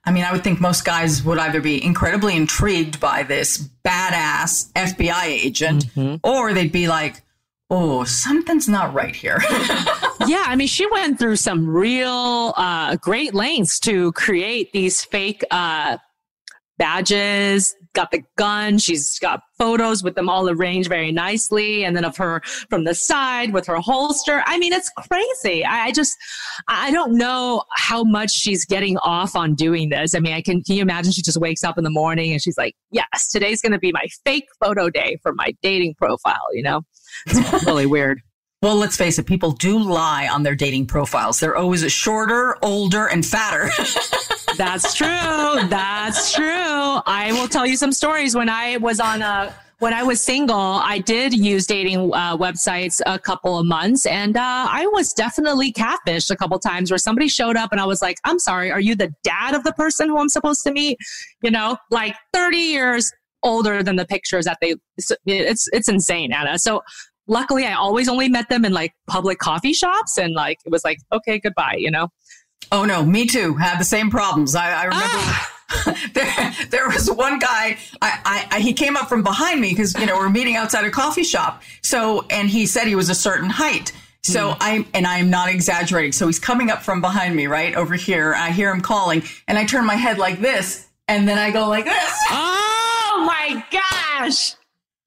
[0.04, 4.72] I mean, I would think most guys would either be incredibly intrigued by this badass
[4.72, 5.84] FBI agent
[6.24, 7.22] or they'd be like,
[7.68, 9.38] oh, something's not right here.
[10.26, 15.44] yeah, I mean, she went through some real uh, great lengths to create these fake
[15.50, 15.98] uh,
[16.80, 18.78] badges, got the gun.
[18.78, 21.84] She's got photos with them all arranged very nicely.
[21.84, 24.42] And then of her from the side with her holster.
[24.46, 25.64] I mean, it's crazy.
[25.64, 26.16] I, I just,
[26.68, 30.14] I don't know how much she's getting off on doing this.
[30.14, 32.42] I mean, I can, can you imagine she just wakes up in the morning and
[32.42, 36.46] she's like, yes, today's going to be my fake photo day for my dating profile,
[36.54, 36.80] you know?
[37.26, 38.20] It's really weird.
[38.62, 41.40] Well, let's face it, people do lie on their dating profiles.
[41.40, 43.70] They're always shorter, older, and fatter.
[44.56, 45.06] That's true.
[45.06, 46.44] That's true.
[47.06, 48.34] I will tell you some stories.
[48.34, 53.00] When I was on a when I was single, I did use dating uh, websites
[53.06, 56.90] a couple of months, and uh, I was definitely catfished a couple times.
[56.90, 59.64] Where somebody showed up, and I was like, "I'm sorry, are you the dad of
[59.64, 60.98] the person who I'm supposed to meet?"
[61.42, 63.10] You know, like 30 years
[63.42, 64.74] older than the pictures that they.
[65.24, 66.58] It's it's insane, Anna.
[66.58, 66.82] So
[67.26, 70.84] luckily, I always only met them in like public coffee shops, and like it was
[70.84, 72.08] like, okay, goodbye, you know.
[72.72, 73.54] Oh no, me too.
[73.54, 74.54] Had the same problems.
[74.54, 75.56] I, I remember ah.
[76.14, 77.78] there, there was one guy.
[78.02, 80.90] I, I, he came up from behind me because you know we're meeting outside a
[80.90, 81.62] coffee shop.
[81.82, 83.92] So and he said he was a certain height.
[84.22, 84.56] So mm.
[84.60, 86.12] I and I am not exaggerating.
[86.12, 88.34] So he's coming up from behind me, right over here.
[88.34, 91.68] I hear him calling, and I turn my head like this, and then I go
[91.68, 92.24] like this.
[92.30, 94.54] Oh my gosh!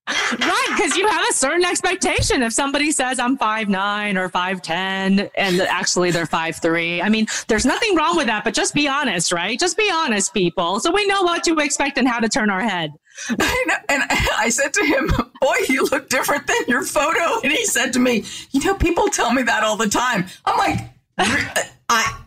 [0.07, 2.43] Right, because you have a certain expectation.
[2.43, 7.07] If somebody says I'm five nine or five ten, and actually they're five three, I
[7.07, 8.43] mean, there's nothing wrong with that.
[8.43, 9.57] But just be honest, right?
[9.57, 12.61] Just be honest, people, so we know what to expect and how to turn our
[12.61, 12.91] head.
[13.29, 14.03] and
[14.37, 15.07] I said to him,
[15.39, 19.07] "Boy, you look different than your photo." And he said to me, "You know, people
[19.07, 20.79] tell me that all the time." I'm like,
[21.89, 22.22] "I."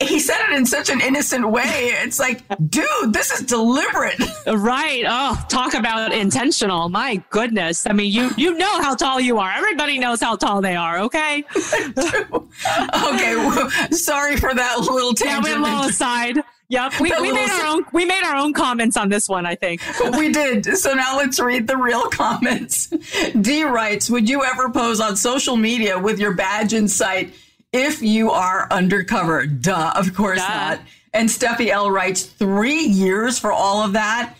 [0.00, 1.92] he said it in such an innocent way.
[2.02, 4.20] It's like, dude, this is deliberate.
[4.46, 5.04] Right.
[5.06, 6.88] Oh, talk about intentional.
[6.88, 7.86] My goodness.
[7.86, 9.52] I mean, you you know how tall you are.
[9.52, 11.00] Everybody knows how tall they are.
[11.00, 11.44] Okay.
[11.56, 13.36] okay.
[13.36, 15.46] Well, sorry for that little tangent.
[15.46, 16.42] Yeah, we little aside.
[16.70, 19.54] Yep, we, we made our own we made our own comments on this one, I
[19.54, 19.80] think.
[20.18, 20.76] we did.
[20.76, 22.88] So now let's read the real comments.
[23.40, 27.32] D writes, "Would you ever pose on social media with your badge in sight
[27.72, 29.46] if you are undercover.
[29.46, 30.48] Duh, of course Duh.
[30.48, 30.80] not.
[31.12, 34.34] And Steffi L writes three years for all of that.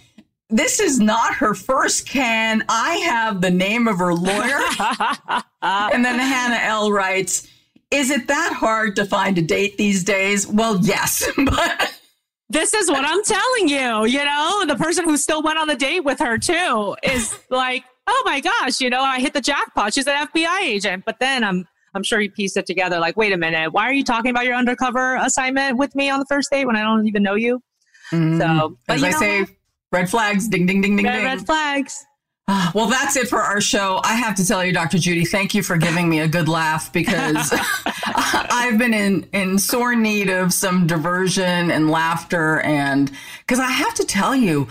[0.51, 2.65] This is not her first can.
[2.69, 4.61] I have the name of her lawyer.
[5.63, 7.49] and then Hannah L writes,
[7.91, 10.47] Is it that hard to find a date these days?
[10.47, 11.95] Well, yes, but.
[12.51, 14.07] This is what I'm telling you.
[14.07, 17.85] You know, the person who still went on the date with her, too, is like,
[18.07, 19.93] oh my gosh, you know, I hit the jackpot.
[19.93, 21.05] She's an FBI agent.
[21.05, 23.93] But then I'm I'm sure he pieced it together like, wait a minute, why are
[23.93, 27.07] you talking about your undercover assignment with me on the first date when I don't
[27.07, 27.63] even know you?
[28.13, 29.47] Mm, so, as I know, say,
[29.93, 31.25] red flags, ding, ding, ding, ding, red, ding.
[31.25, 32.05] Red flags.
[32.75, 34.01] Well, that's it for our show.
[34.05, 34.97] I have to tell you, Dr.
[34.97, 37.53] Judy, thank you for giving me a good laugh because
[38.07, 42.61] I've been in, in sore need of some diversion and laughter.
[42.61, 44.69] And because I have to tell you,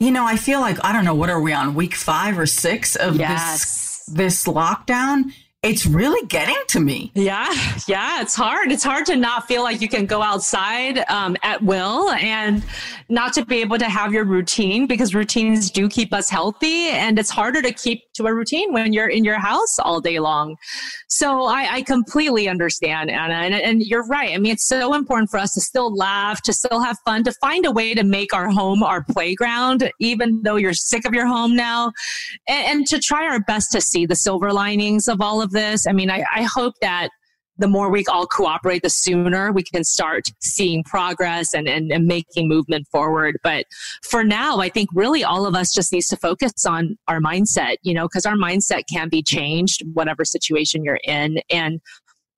[0.00, 2.46] you know, I feel like, I don't know, what are we on week five or
[2.46, 4.04] six of yes.
[4.06, 5.32] this, this lockdown?
[5.62, 7.10] It's really getting to me.
[7.14, 7.52] Yeah,
[7.88, 8.70] yeah, it's hard.
[8.70, 12.62] It's hard to not feel like you can go outside um, at will and
[13.08, 17.18] not to be able to have your routine because routines do keep us healthy, and
[17.18, 20.56] it's harder to keep to a routine when you're in your house all day long.
[21.08, 24.34] So I, I completely understand, Anna, and, and you're right.
[24.34, 27.32] I mean, it's so important for us to still laugh, to still have fun, to
[27.40, 31.26] find a way to make our home our playground, even though you're sick of your
[31.26, 31.92] home now,
[32.46, 35.86] and, and to try our best to see the silver linings of all of this.
[35.86, 37.10] I mean, I, I hope that
[37.58, 42.06] the more we all cooperate, the sooner we can start seeing progress and, and, and,
[42.06, 43.36] making movement forward.
[43.42, 43.66] But
[44.02, 47.76] for now, I think really all of us just needs to focus on our mindset,
[47.82, 51.40] you know, because our mindset can be changed, whatever situation you're in.
[51.50, 51.80] And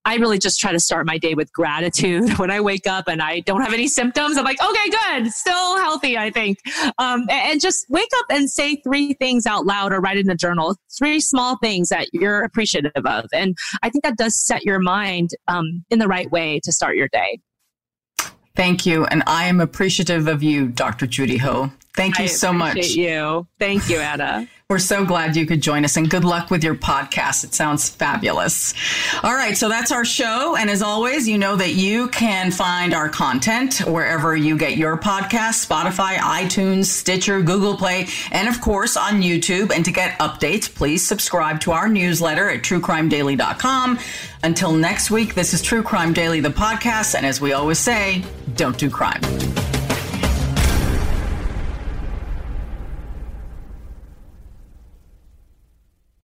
[0.05, 2.30] I really just try to start my day with gratitude.
[2.40, 5.76] When I wake up and I don't have any symptoms, I'm like, okay, good, still
[5.76, 6.59] healthy, I think.
[6.96, 10.34] Um, and just wake up and say three things out loud or write in a
[10.34, 13.26] journal, three small things that you're appreciative of.
[13.34, 16.96] And I think that does set your mind um, in the right way to start
[16.96, 17.40] your day.
[18.57, 19.05] Thank you.
[19.07, 21.07] And I am appreciative of you, Dr.
[21.07, 21.70] Judy Ho.
[21.94, 22.90] Thank you I so much.
[22.90, 23.46] you.
[23.59, 24.48] Thank you, Anna.
[24.71, 27.43] We're so glad you could join us and good luck with your podcast.
[27.43, 28.73] It sounds fabulous.
[29.25, 29.57] All right.
[29.57, 30.55] So that's our show.
[30.55, 34.97] And as always, you know that you can find our content wherever you get your
[34.97, 39.73] podcast, Spotify, iTunes, Stitcher, Google Play, and of course on YouTube.
[39.75, 43.99] And to get updates, please subscribe to our newsletter at truecrimedaily.com.
[44.45, 47.16] Until next week, this is True Crime Daily, the podcast.
[47.16, 48.23] And as we always say,
[48.55, 49.21] don't do crime.